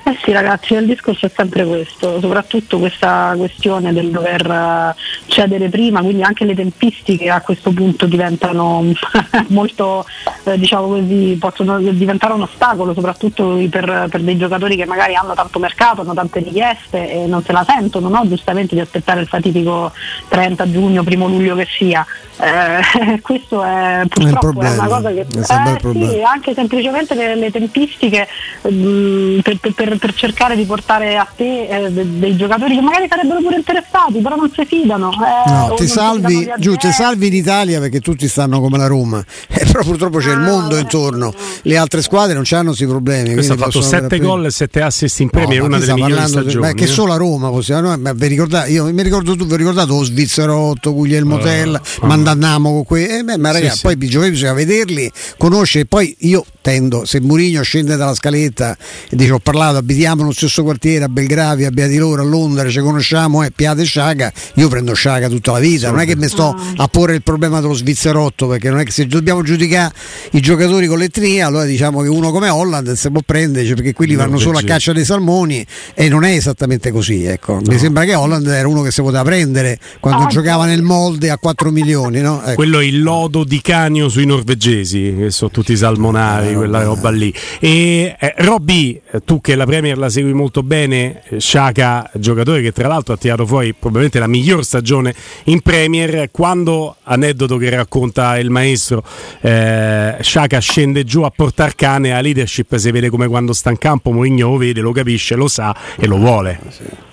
Eh 0.04 0.18
sì 0.24 0.32
ragazzi, 0.32 0.74
il 0.74 0.88
discorso 0.88 1.28
è 1.28 1.32
sempre 1.34 1.64
questo, 1.64 2.20
soprattutto 2.20 2.80
questa 2.80 3.36
questione 3.38 3.94
del 3.94 4.10
dover 4.10 4.50
eh, 4.50 4.96
cedere 5.28 5.70
prima, 5.70 6.02
quindi 6.02 6.24
anche 6.24 6.44
le 6.44 6.56
tempistiche 6.56 7.30
a 7.30 7.42
questo 7.42 7.72
punto 7.72 8.08
diventano 8.08 8.84
molto, 9.50 10.04
eh, 10.46 10.58
diciamo 10.58 10.88
così, 10.88 11.38
possono 11.40 11.80
diventare 11.80 12.34
un 12.34 12.42
ostacolo, 12.42 12.96
soprattutto 12.96 13.60
per, 13.70 14.08
per, 14.10 14.22
dei 14.22 14.38
giocatori 14.38 14.76
che 14.76 14.86
magari 14.86 15.14
hanno 15.14 15.36
tanto 15.36 15.60
mercato, 15.60 16.02
hanno 16.02 16.16
tante 16.16 16.40
richieste 16.40 17.12
e 17.12 17.28
non 17.28 17.44
se 17.44 17.52
la 17.52 17.64
sentono, 17.68 18.10
no? 18.10 18.28
giustamente 18.28 18.74
di 18.74 18.82
aspettare 18.82 19.22
il 19.22 19.28
fatidico 19.28 19.92
30 20.30 20.72
giugno, 20.72 21.04
primo 21.04 21.28
luglio 21.28 21.56
che 21.56 21.68
sia. 21.70 22.04
Eh, 22.40 23.22
questo 23.22 23.64
è 23.64 24.02
purtroppo 24.08 24.62
è, 24.62 24.66
è 24.66 24.74
una 24.74 24.88
cosa 24.88 25.12
che 25.12 25.28
eh, 25.30 25.80
sì, 25.94 26.22
anche 26.24 26.54
semplicemente 26.56 27.14
le, 27.14 27.36
le 27.36 27.52
tempistiche 27.52 28.28
mh, 28.64 28.70
mm, 28.72 29.40
per, 29.76 29.91
per, 29.92 29.98
per, 29.98 30.14
cercare 30.14 30.56
di 30.56 30.66
portare 30.66 31.18
a 31.18 31.28
te 31.36 31.68
eh, 31.68 31.92
dei 31.92 32.36
giocatori 32.36 32.76
che 32.76 32.82
magari 32.82 33.08
sarebbero 33.10 33.42
pure 33.42 33.56
interessati, 33.56 34.20
però 34.20 34.36
non 34.36 34.52
si 34.54 34.66
fidano. 34.66 35.12
Eh, 35.12 35.50
no, 35.50 35.74
ti 35.76 35.88
salvi, 35.88 36.50
giù, 36.58 36.76
ti 36.76 36.92
salvi 36.92 37.28
in 37.28 37.34
Italia 37.34 37.80
perché 37.80 38.00
tutti 38.00 38.28
stanno 38.28 38.60
come 38.60 38.78
la 38.78 38.88
Roma, 38.88 39.24
eh, 39.50 39.66
però 39.66 39.84
purtroppo 39.84 40.20
c'è 40.20 40.32
ah, 40.32 40.34
il 40.34 40.40
mondo 40.40 40.78
intorno, 40.78 41.34
le 41.64 41.78
altre 41.78 42.02
squadre 42.02 42.34
non 42.34 42.44
hanno 42.52 42.68
questi 42.68 42.86
problemi. 42.86 43.34
Questo 43.34 43.54
ha 43.54 43.58
fatto 43.58 43.82
7 43.82 44.20
gol 44.20 44.46
e 44.46 44.52
7 44.52 44.82
assist 44.82 45.20
in 45.20 45.30
premio, 45.30 45.60
no, 45.60 45.64
è 45.64 45.68
una 45.68 45.80
delle 45.80 45.94
migliori 45.94 46.28
stagioni. 46.28 46.66
Ma 46.68 46.74
che 46.74 46.88
solo 46.88 47.14
a 47.14 47.18
Roma 47.18 47.50
possiamo, 47.50 47.96
no, 47.96 48.14
vi 48.14 48.28
ricordate, 48.28 48.72
io 48.72 48.92
mi 48.92 49.04
ricordo 49.04 49.36
tu, 49.36 49.46
vi 49.46 49.56
ricordate 49.56 49.90
lo 49.90 50.04
Svizzerotto, 50.04 50.94
Guglielmo 50.94 51.36
uh, 51.36 51.40
Tella, 51.40 51.82
uh. 52.02 52.06
Mandannamo 52.06 52.72
con 52.72 52.84
quei, 52.86 53.08
eh, 53.08 53.24
beh, 53.24 53.38
ma 53.38 53.52
ragazzi, 53.52 53.78
sì, 53.78 53.82
poi 53.84 53.98
sì. 54.00 54.06
i 54.06 54.08
giocatori 54.08 54.32
bisogna 54.32 54.54
vederli, 54.54 55.12
conoscere, 55.38 55.86
poi 55.86 56.16
io 56.20 56.46
tendo, 56.62 57.06
se 57.06 57.20
Murigno 57.20 57.62
scende 57.64 57.96
dalla 57.96 58.14
scaletta 58.14 58.78
e 59.10 59.16
dice 59.16 59.32
ho 59.32 59.40
parlato, 59.40 59.81
abitiamo 59.82 60.22
nello 60.22 60.34
stesso 60.34 60.64
quartiere 60.64 61.04
a 61.04 61.10
Belgravia, 61.10 61.68
a 61.68 61.72
di 61.72 61.98
loro, 61.98 62.22
a 62.22 62.26
Londra, 62.26 62.70
ci 62.70 62.80
conosciamo, 62.80 63.44
eh, 63.44 63.52
Piate 63.52 63.84
Sciaga, 63.84 64.32
io 64.56 64.68
prendo 64.70 64.94
Sciaga 64.94 65.28
tutta 65.28 65.52
la 65.52 65.60
vita, 65.60 65.90
non 65.90 66.00
è 66.00 66.06
che 66.06 66.16
mi 66.16 66.28
sto 66.28 66.56
a 66.78 66.88
porre 66.88 67.16
il 67.16 67.24
problema 67.24 67.60
dello 67.60 67.74
svizzerotto, 67.74 68.48
perché 68.48 68.70
non 68.70 68.80
è 68.80 68.84
che 68.84 68.92
se 68.92 69.06
dobbiamo 69.08 69.44
giudicare 69.44 69.94
i 70.32 70.40
giocatori 70.40 70.88
con 70.88 71.00
l'etnia, 71.00 71.48
allora 71.48 71.66
diciamo 71.66 72.02
che 72.02 72.08
uno 72.08 72.32
come 72.32 72.50
Holland 72.50 72.94
si 72.94 73.12
può 73.12 73.22
prendere, 73.26 73.68
perché 73.74 73.94
quelli 73.94 74.16
vanno 74.16 74.38
solo 74.38 74.60
a 74.60 74.62
caccia 74.62 74.94
dei 74.94 75.06
salmoni 75.06 75.66
e 75.94 76.08
non 76.08 76.24
è 76.24 76.32
esattamente 76.32 76.92
così, 76.92 77.26
ecco. 77.26 77.56
No. 77.56 77.62
Mi 77.66 77.78
sembra 77.78 78.06
che 78.06 78.14
Holland 78.14 78.48
era 78.48 78.68
uno 78.68 78.82
che 78.82 78.92
si 78.92 79.02
poteva 79.02 79.24
prendere 79.24 79.80
quando 80.00 80.24
ah, 80.24 80.28
giocava 80.28 80.66
nel 80.66 80.82
molde 80.82 81.30
a 81.30 81.38
4 81.38 81.72
milioni, 81.72 82.22
no? 82.22 82.42
ecco. 82.44 82.56
Quello 82.56 82.80
è 82.80 82.86
il 82.86 83.02
lodo 83.02 83.44
di 83.44 83.62
Canio 83.62 84.10
sui 84.10 84.26
norvegesi, 84.26 85.16
che 85.18 85.32
sono 85.32 85.52
tutti 85.52 85.76
salmonari 85.76 86.50
di 86.50 86.56
quella 86.56 86.84
roba 86.84 87.10
lì. 87.10 87.34
E 87.60 88.16
eh, 88.20 88.34
Robby, 88.38 89.02
tu 89.26 89.42
che 89.42 89.56
la 89.56 89.66
Premier 89.72 89.98
la 89.98 90.10
segui 90.10 90.34
molto 90.34 90.64
bene, 90.64 91.24
Sciaca, 91.38 92.12
giocatore 92.16 92.62
che 92.62 92.74
tra 92.74 92.90
l'altro 92.90 93.14
ha 93.14 93.18
tirato 93.18 93.46
fuori 93.46 93.72
probabilmente 93.72 94.20
la 94.20 94.28
miglior 94.28 94.66
stagione 94.66 95.16
in 95.46 95.62
Premier, 95.62 96.30
quando 96.30 96.98
aneddoto 97.04 97.56
che 97.56 97.70
racconta 97.70 98.38
il 98.38 98.50
maestro, 98.50 99.02
eh, 99.40 100.18
Sciaca 100.20 100.60
scende 100.60 101.06
giù 101.06 101.22
a 101.22 101.30
portar 101.30 101.74
cane, 101.76 102.14
a 102.14 102.20
leadership 102.20 102.76
si 102.76 102.92
vede 102.92 103.10
come 103.10 103.30
quando 103.30 103.54
sta 103.54 103.70
in 103.70 103.78
campo, 103.78 104.12
Mourinho 104.12 104.50
lo 104.50 104.58
vede, 104.58 104.82
lo 104.82 104.92
capisce, 104.92 105.36
lo 105.36 105.48
sa 105.48 105.74
e 105.98 106.06
lo 106.06 106.18
vuole. 106.18 106.60
Sì. 106.68 107.11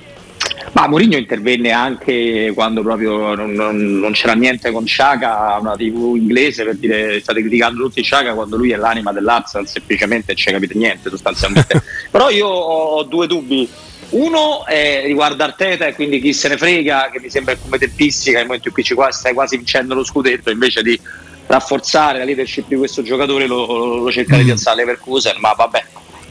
Ma 0.79 0.87
Mourinho 0.87 1.17
intervenne 1.17 1.73
anche 1.73 2.53
quando 2.55 2.83
proprio 2.83 3.35
non, 3.35 3.51
non, 3.51 3.99
non 3.99 4.13
c'era 4.13 4.35
niente 4.35 4.71
con 4.71 4.87
Sciaca, 4.87 5.59
una 5.61 5.75
TV 5.75 6.15
inglese 6.15 6.63
per 6.63 6.77
dire 6.77 7.19
state 7.19 7.41
criticando 7.41 7.83
tutti 7.83 8.01
Sciaca 8.01 8.33
quando 8.33 8.57
lui 8.57 8.71
è 8.71 8.77
l'anima 8.77 9.11
dell'Arsenal, 9.11 9.67
semplicemente 9.67 10.27
non 10.29 10.37
ci 10.37 10.53
capite 10.53 10.75
niente 10.79 11.11
sostanzialmente. 11.11 11.83
Però 12.13 12.31
io 12.31 12.47
ho 12.47 13.03
due 13.03 13.27
dubbi. 13.27 13.69
Uno 14.11 14.65
è 14.67 15.03
riguardo 15.05 15.43
Arteta 15.43 15.85
e 15.85 15.95
quindi 15.97 16.21
chi 16.21 16.33
se 16.33 16.47
ne 16.47 16.57
frega, 16.57 17.11
che 17.13 17.19
mi 17.19 17.29
sembra 17.29 17.57
come 17.57 17.79
tempistica, 17.79 18.37
nel 18.39 18.47
momento 18.47 18.69
in 18.69 18.75
cui 18.75 18.85
ci 18.85 18.95
stai 19.09 19.35
quasi 19.35 19.57
vincendo 19.57 19.97
lo 19.97 20.05
scudetto, 20.05 20.49
invece 20.49 20.83
di 20.83 20.99
rafforzare 21.49 22.19
la 22.19 22.25
leadership 22.25 22.69
di 22.69 22.77
questo 22.77 23.03
giocatore 23.03 23.49
lo, 23.49 23.97
lo 23.97 24.13
cerca 24.13 24.37
di 24.37 24.45
mm. 24.45 24.47
piazzare 24.47 24.77
Leverkusen, 24.77 25.39
ma 25.41 25.55
vabbè, 25.55 25.85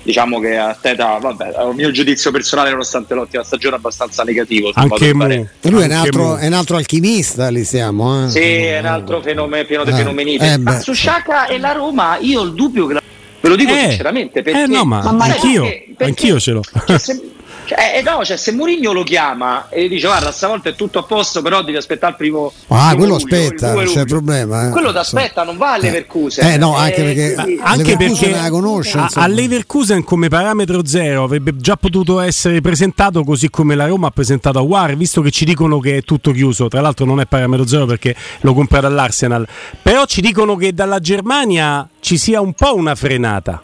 diciamo 0.08 0.40
che 0.40 0.56
Arteta, 0.56 1.18
vabbè, 1.18 1.52
è 1.52 1.64
un 1.64 1.76
mio 1.76 1.92
giudizio 1.92 2.32
personale 2.32 2.70
nonostante 2.70 3.14
l'ottima 3.14 3.44
stagione 3.44 3.76
abbastanza 3.76 4.24
negativo. 4.24 4.72
Anche 4.74 5.14
mu, 5.14 5.26
lui 5.26 5.82
è 5.82 5.86
un, 5.86 5.92
altro, 5.92 6.38
è 6.38 6.48
un, 6.48 6.54
altro, 6.54 6.78
alchimista, 6.78 7.50
lì 7.50 7.66
siamo. 7.66 8.26
Eh? 8.26 8.30
Sì, 8.30 8.40
è 8.40 8.80
un 8.80 8.86
altro 8.86 9.22
fenomeno 9.22 9.66
pieno 9.66 9.84
di 9.84 9.90
eh, 9.90 9.96
fenomenite. 9.96 10.54
Eh, 10.54 10.58
ma 10.60 10.80
su 10.80 10.94
Sciacca 10.94 11.48
e 11.48 11.60
la 11.60 11.74
Roma 11.74 12.18
io 12.22 12.40
ho 12.40 12.44
il 12.46 12.54
dubbio 12.54 12.88
che 12.88 12.94
la... 12.94 13.02
Ve 13.42 13.50
lo 13.50 13.58
dico 13.58 13.74
eh, 13.74 13.90
sinceramente 13.90 14.42
perché... 14.42 14.64
Eh 14.64 14.68
no, 14.68 14.86
ma, 14.86 15.12
ma 15.12 15.26
anch'io, 15.26 15.64
perché, 15.64 16.04
anch'io 16.06 16.40
ce 16.40 16.52
l'ho. 16.52 16.62
Cioè, 16.86 16.98
se, 16.98 17.22
cioè, 17.68 17.98
eh, 17.98 18.02
no, 18.02 18.24
cioè, 18.24 18.38
se 18.38 18.52
Mourinho 18.54 18.94
lo 18.94 19.04
chiama 19.04 19.68
e 19.70 19.88
dice 19.88 20.08
guarda 20.08 20.32
stavolta 20.32 20.70
è 20.70 20.76
tutto 20.76 21.00
a 21.00 21.04
posto 21.04 21.42
però 21.42 21.62
devi 21.62 21.78
aspettare 21.78 22.14
il 22.14 22.18
primo 22.18 22.52
ah 22.68 22.90
primo 22.90 22.96
quello 22.96 23.18
luglio, 23.18 23.36
aspetta 23.36 23.74
non 23.74 23.86
c'è 23.86 24.06
problema 24.06 24.68
eh. 24.68 24.72
quello 24.72 24.92
ti 24.92 24.98
aspetta 24.98 25.44
non 25.44 25.58
va 25.58 25.74
all'Everkusen 25.74 26.46
eh, 26.46 26.54
eh 26.54 26.58
no 26.58 26.76
anche 26.76 27.04
perché, 27.04 27.34
eh, 27.34 27.60
anche 27.62 27.98
perché 27.98 28.32
la 28.32 28.50
conosce 28.50 28.98
a, 28.98 29.10
all'Everkusen 29.16 30.04
come 30.04 30.30
parametro 30.30 30.86
zero 30.86 31.24
avrebbe 31.24 31.56
già 31.58 31.76
potuto 31.76 32.20
essere 32.20 32.62
presentato 32.62 33.24
così 33.24 33.50
come 33.50 33.76
la 33.76 33.88
Roma 33.88 34.08
ha 34.08 34.12
presentato 34.12 34.60
a 34.60 34.62
War 34.62 34.96
visto 34.96 35.22
che 35.22 35.32
ci 35.32 35.46
dicono 35.46 35.80
che 35.80 35.98
è 35.98 36.02
tutto 36.04 36.32
chiuso. 36.32 36.68
Tra 36.68 36.82
l'altro 36.82 37.06
non 37.06 37.20
è 37.20 37.26
parametro 37.26 37.68
zero 37.68 37.86
perché 37.86 38.16
lo 38.42 38.54
compra 38.54 38.80
dall'Arsenal 38.80 39.48
però 39.82 40.06
ci 40.06 40.22
dicono 40.22 40.56
che 40.56 40.74
dalla 40.74 41.00
Germania 41.00 41.88
ci 42.00 42.18
sia 42.18 42.42
un 42.42 42.54
po' 42.54 42.76
una 42.76 42.96
frenata. 42.96 43.62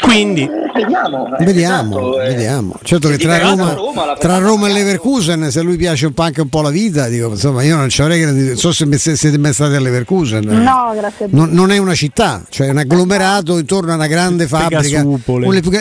Quindi 0.00 0.48
vediamo, 0.74 1.36
eh, 1.36 1.44
vediamo, 1.44 1.90
esatto, 1.90 2.20
eh. 2.20 2.28
vediamo. 2.28 2.74
Certo 2.82 3.08
che 3.08 3.18
tra 3.18 3.38
Roma, 3.38 3.72
Roma, 3.72 4.16
tra 4.18 4.38
Roma 4.38 4.68
e 4.68 4.72
Leverkusen, 4.72 5.50
se 5.50 5.60
a 5.60 5.62
lui 5.62 5.76
piace 5.76 6.10
anche 6.14 6.40
un 6.40 6.48
po' 6.48 6.60
la 6.60 6.70
vita, 6.70 7.08
dico, 7.08 7.30
insomma, 7.30 7.62
io 7.62 7.76
non 7.76 7.88
ci 7.88 8.02
avrei 8.02 8.20
grandi. 8.20 8.46
Non 8.46 8.56
so 8.56 8.72
se 8.72 8.86
siete 8.98 9.38
mai 9.38 9.52
stati 9.52 9.74
a 9.74 9.80
Leverkusen. 9.80 10.44
No, 10.44 10.92
grazie 10.94 11.26
a 11.26 11.28
Dio. 11.28 11.38
Non, 11.38 11.50
non, 11.50 11.70
è 11.70 11.78
una 11.78 11.94
città, 11.94 12.42
cioè 12.48 12.68
è 12.68 12.70
un 12.70 12.78
agglomerato 12.78 13.58
intorno 13.58 13.92
a 13.92 13.94
una 13.94 14.06
grande 14.06 14.46
fabbrica. 14.46 15.02
Un, 15.04 15.20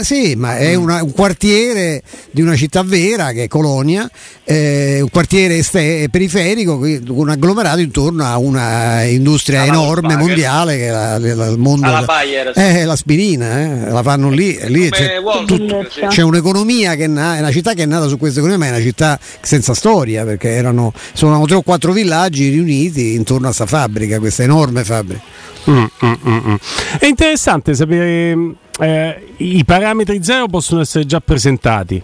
sì, 0.03 0.35
ma 0.35 0.57
è 0.57 0.75
una, 0.75 1.03
un 1.03 1.11
quartiere 1.11 2.01
di 2.31 2.41
una 2.41 2.55
città 2.55 2.83
vera 2.83 3.31
che 3.31 3.43
è 3.43 3.47
Colonia, 3.47 4.09
eh, 4.43 4.99
un 5.01 5.09
quartiere 5.09 5.57
este- 5.57 6.07
periferico, 6.11 6.81
un 7.07 7.29
agglomerato 7.29 7.79
intorno 7.79 8.25
a 8.25 8.37
una 8.37 9.03
industria 9.03 9.61
alla 9.61 9.71
enorme 9.71 10.15
mondiale 10.15 10.77
che 10.77 10.87
è 10.87 10.91
la, 10.91 11.17
la, 11.17 11.47
il 11.47 11.57
mondo. 11.57 11.87
Alla 11.87 12.01
Bayer, 12.01 12.53
sì. 12.53 12.59
eh, 12.59 12.85
l'aspirina, 12.85 13.59
eh, 13.59 13.89
la 13.89 14.03
fanno 14.03 14.29
lì. 14.29 14.59
lì 14.67 14.82
c'è, 14.89 15.21
tutto, 15.45 15.85
c'è, 16.07 16.21
un'economia 16.21 16.95
che 16.95 17.05
è, 17.05 17.07
na- 17.07 17.35
è 17.35 17.39
una 17.39 17.51
città 17.51 17.73
che 17.73 17.83
è 17.83 17.85
nata 17.85 18.07
su 18.07 18.17
questa 18.17 18.39
economia, 18.39 18.65
ma 18.65 18.71
è 18.71 18.75
una 18.75 18.85
città 18.85 19.19
senza 19.41 19.73
storia 19.73 20.23
perché 20.23 20.49
erano 20.49 20.93
sono 21.13 21.43
tre 21.45 21.55
o 21.55 21.61
quattro 21.61 21.91
villaggi 21.91 22.49
riuniti 22.49 23.13
intorno 23.13 23.47
a 23.47 23.53
questa 23.53 23.65
fabbrica, 23.65 24.19
questa 24.19 24.43
enorme 24.43 24.83
fabbrica. 24.83 25.21
Mm, 25.69 25.83
mm, 26.05 26.13
mm, 26.27 26.37
mm. 26.47 26.55
È 26.99 27.05
interessante 27.05 27.73
sapere 27.73 28.55
eh, 28.79 29.33
i 29.37 29.63
parametri 29.65 30.23
zero 30.23 30.47
possono 30.47 30.81
essere 30.81 31.05
già 31.05 31.19
presentati 31.19 32.01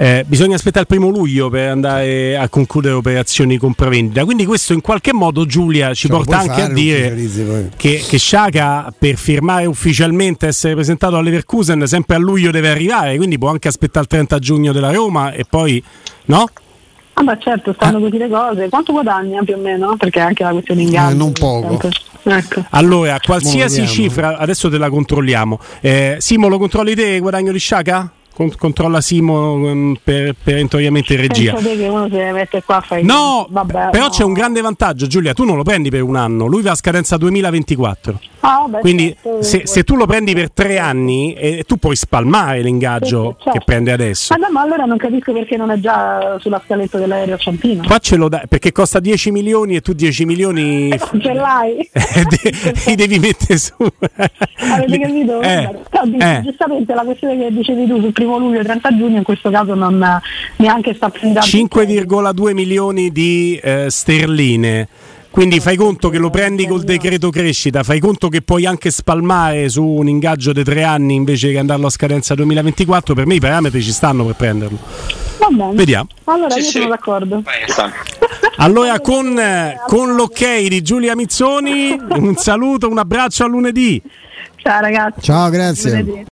eh, 0.00 0.24
bisogna 0.26 0.54
aspettare 0.54 0.80
il 0.80 0.86
primo 0.86 1.10
luglio 1.10 1.50
per 1.50 1.68
andare 1.68 2.34
a 2.34 2.48
concludere 2.48 2.94
operazioni 2.94 3.58
compravendita. 3.58 4.24
Quindi 4.24 4.46
questo 4.46 4.72
in 4.72 4.80
qualche 4.80 5.12
modo 5.12 5.44
Giulia 5.44 5.92
ci 5.92 6.08
cioè, 6.08 6.16
porta 6.16 6.38
anche 6.38 6.62
a 6.62 6.68
dire 6.70 7.70
che, 7.76 8.02
che 8.08 8.16
Sciaca 8.16 8.90
per 8.98 9.16
firmare 9.16 9.66
ufficialmente 9.66 10.46
essere 10.46 10.72
presentato 10.72 11.18
all'Everkusen 11.18 11.86
sempre 11.86 12.16
a 12.16 12.18
luglio 12.18 12.50
deve 12.50 12.70
arrivare, 12.70 13.18
quindi 13.18 13.36
può 13.36 13.50
anche 13.50 13.68
aspettare 13.68 14.04
il 14.04 14.10
30 14.10 14.38
giugno 14.38 14.72
della 14.72 14.90
Roma 14.90 15.32
e 15.32 15.44
poi 15.44 15.84
no? 16.26 16.48
Ah 17.12 17.22
beh 17.22 17.36
certo, 17.38 17.74
stanno 17.74 17.98
ah. 17.98 18.00
così 18.00 18.16
le 18.16 18.28
cose. 18.30 18.68
Quanto 18.70 18.92
guadagna 18.92 19.42
più 19.42 19.54
o 19.54 19.58
meno? 19.58 19.96
Perché 19.98 20.20
anche 20.20 20.42
la 20.42 20.52
questione 20.52 20.80
in 20.80 20.90
gamba. 20.92 21.10
Eh, 21.10 21.14
non 21.14 21.32
poco. 21.32 21.90
Ecco. 22.22 22.64
Allora, 22.70 23.18
qualsiasi 23.22 23.86
cifra, 23.86 24.38
adesso 24.38 24.70
te 24.70 24.78
la 24.78 24.88
controlliamo. 24.88 25.60
Eh, 25.82 26.16
Simo, 26.20 26.48
lo 26.48 26.56
controlli 26.56 26.94
te 26.94 27.18
guadagno 27.18 27.52
di 27.52 27.58
Sciaca? 27.58 28.10
Controlla 28.56 29.00
Simo 29.00 29.52
um, 29.54 29.96
per, 30.02 30.34
perentoriamente 30.42 31.14
in 31.14 31.20
regia. 31.20 31.52
Qua 31.52 32.84
no, 33.02 33.46
vabbè, 33.50 33.90
però 33.90 34.04
no. 34.04 34.10
c'è 34.10 34.24
un 34.24 34.32
grande 34.32 34.60
vantaggio, 34.60 35.06
Giulia. 35.06 35.32
Tu 35.34 35.44
non 35.44 35.56
lo 35.56 35.62
prendi 35.62 35.90
per 35.90 36.02
un 36.02 36.16
anno, 36.16 36.46
lui 36.46 36.62
va 36.62 36.72
a 36.72 36.74
scadenza 36.74 37.16
2024. 37.16 38.20
Ah, 38.40 38.64
vabbè, 38.66 38.80
Quindi 38.80 39.14
certo, 39.22 39.42
se, 39.42 39.66
se, 39.66 39.84
tu 39.84 39.96
lo 39.96 40.06
prendi 40.06 40.32
per 40.32 40.50
tre 40.50 40.78
anni, 40.78 41.34
eh, 41.34 41.64
tu 41.66 41.76
puoi 41.76 41.94
spalmare 41.94 42.62
l'ingaggio 42.62 43.36
certo. 43.36 43.50
che 43.50 43.60
prende 43.64 43.92
adesso. 43.92 44.34
Ma, 44.34 44.46
no, 44.46 44.52
ma, 44.52 44.60
allora 44.62 44.84
non 44.84 44.96
capisco 44.96 45.32
perché 45.32 45.56
non 45.58 45.70
è 45.70 45.78
già 45.78 46.38
sulla 46.40 46.60
scaletta 46.64 46.98
dell'aereo 46.98 47.36
Ciampino. 47.36 47.82
Qua 47.86 47.98
ce 47.98 48.16
lo 48.16 48.28
dai, 48.28 48.42
perché 48.48 48.72
costa 48.72 48.98
10 48.98 49.30
milioni 49.30 49.76
e 49.76 49.80
tu 49.82 49.92
10 49.92 50.24
milioni. 50.24 50.88
Non 51.10 51.22
ce 51.22 51.32
l'hai. 51.32 51.90
li 52.86 52.94
devi 52.94 53.18
mettere 53.18 53.58
su. 53.58 53.74
Avete 53.76 54.98
capito? 54.98 55.40
Eh, 55.40 55.70
eh. 56.18 56.40
Giustamente 56.44 56.94
la 56.94 57.02
questione 57.02 57.36
che 57.36 57.50
dicevi 57.52 57.86
tu 57.86 58.00
sul 58.00 58.12
primo 58.12 58.29
luglio 58.38 58.62
30 58.62 58.96
giugno 58.96 59.16
in 59.18 59.22
questo 59.22 59.50
caso 59.50 59.74
non 59.74 60.04
neanche 60.56 60.94
sta 60.94 61.08
prendendo 61.08 61.46
5,2 61.46 62.52
milioni 62.52 63.10
di 63.10 63.58
eh, 63.62 63.86
sterline 63.88 64.88
Quindi 65.30 65.60
fai 65.60 65.76
conto 65.76 66.08
che 66.08 66.18
lo 66.18 66.28
prendi 66.28 66.66
col 66.66 66.82
decreto 66.82 67.30
crescita, 67.30 67.84
fai 67.84 68.00
conto 68.00 68.28
che 68.28 68.42
puoi 68.42 68.66
anche 68.66 68.90
spalmare 68.90 69.68
su 69.68 69.84
un 69.84 70.08
ingaggio 70.08 70.52
di 70.52 70.64
tre 70.64 70.82
anni 70.82 71.14
invece 71.14 71.52
che 71.52 71.58
andarlo 71.58 71.86
a 71.86 71.90
scadenza 71.90 72.34
2024. 72.34 73.14
Per 73.14 73.26
me 73.26 73.36
i 73.36 73.40
parametri 73.40 73.80
ci 73.80 73.92
stanno 73.92 74.24
per 74.24 74.34
prenderlo. 74.34 74.78
Va 75.38 75.46
bene. 75.48 75.74
Vediamo. 75.74 76.08
Allora 76.24 76.50
Sì, 76.50 76.58
io 76.58 76.64
sì. 76.64 76.70
sono 76.72 76.88
d'accordo. 76.88 77.42
Allora 78.56 79.00
con, 79.00 79.40
con 79.86 80.14
l'ok 80.14 80.68
di 80.68 80.82
Giulia 80.82 81.14
Mizzoni, 81.16 81.98
un 81.98 82.34
saluto, 82.36 82.88
un 82.90 82.98
abbraccio 82.98 83.44
a 83.44 83.46
lunedì. 83.46 84.02
Ciao 84.56 84.80
ragazzi. 84.80 85.20
Ciao, 85.22 85.48
grazie. 85.48 85.90
Lunedì. 86.02 86.26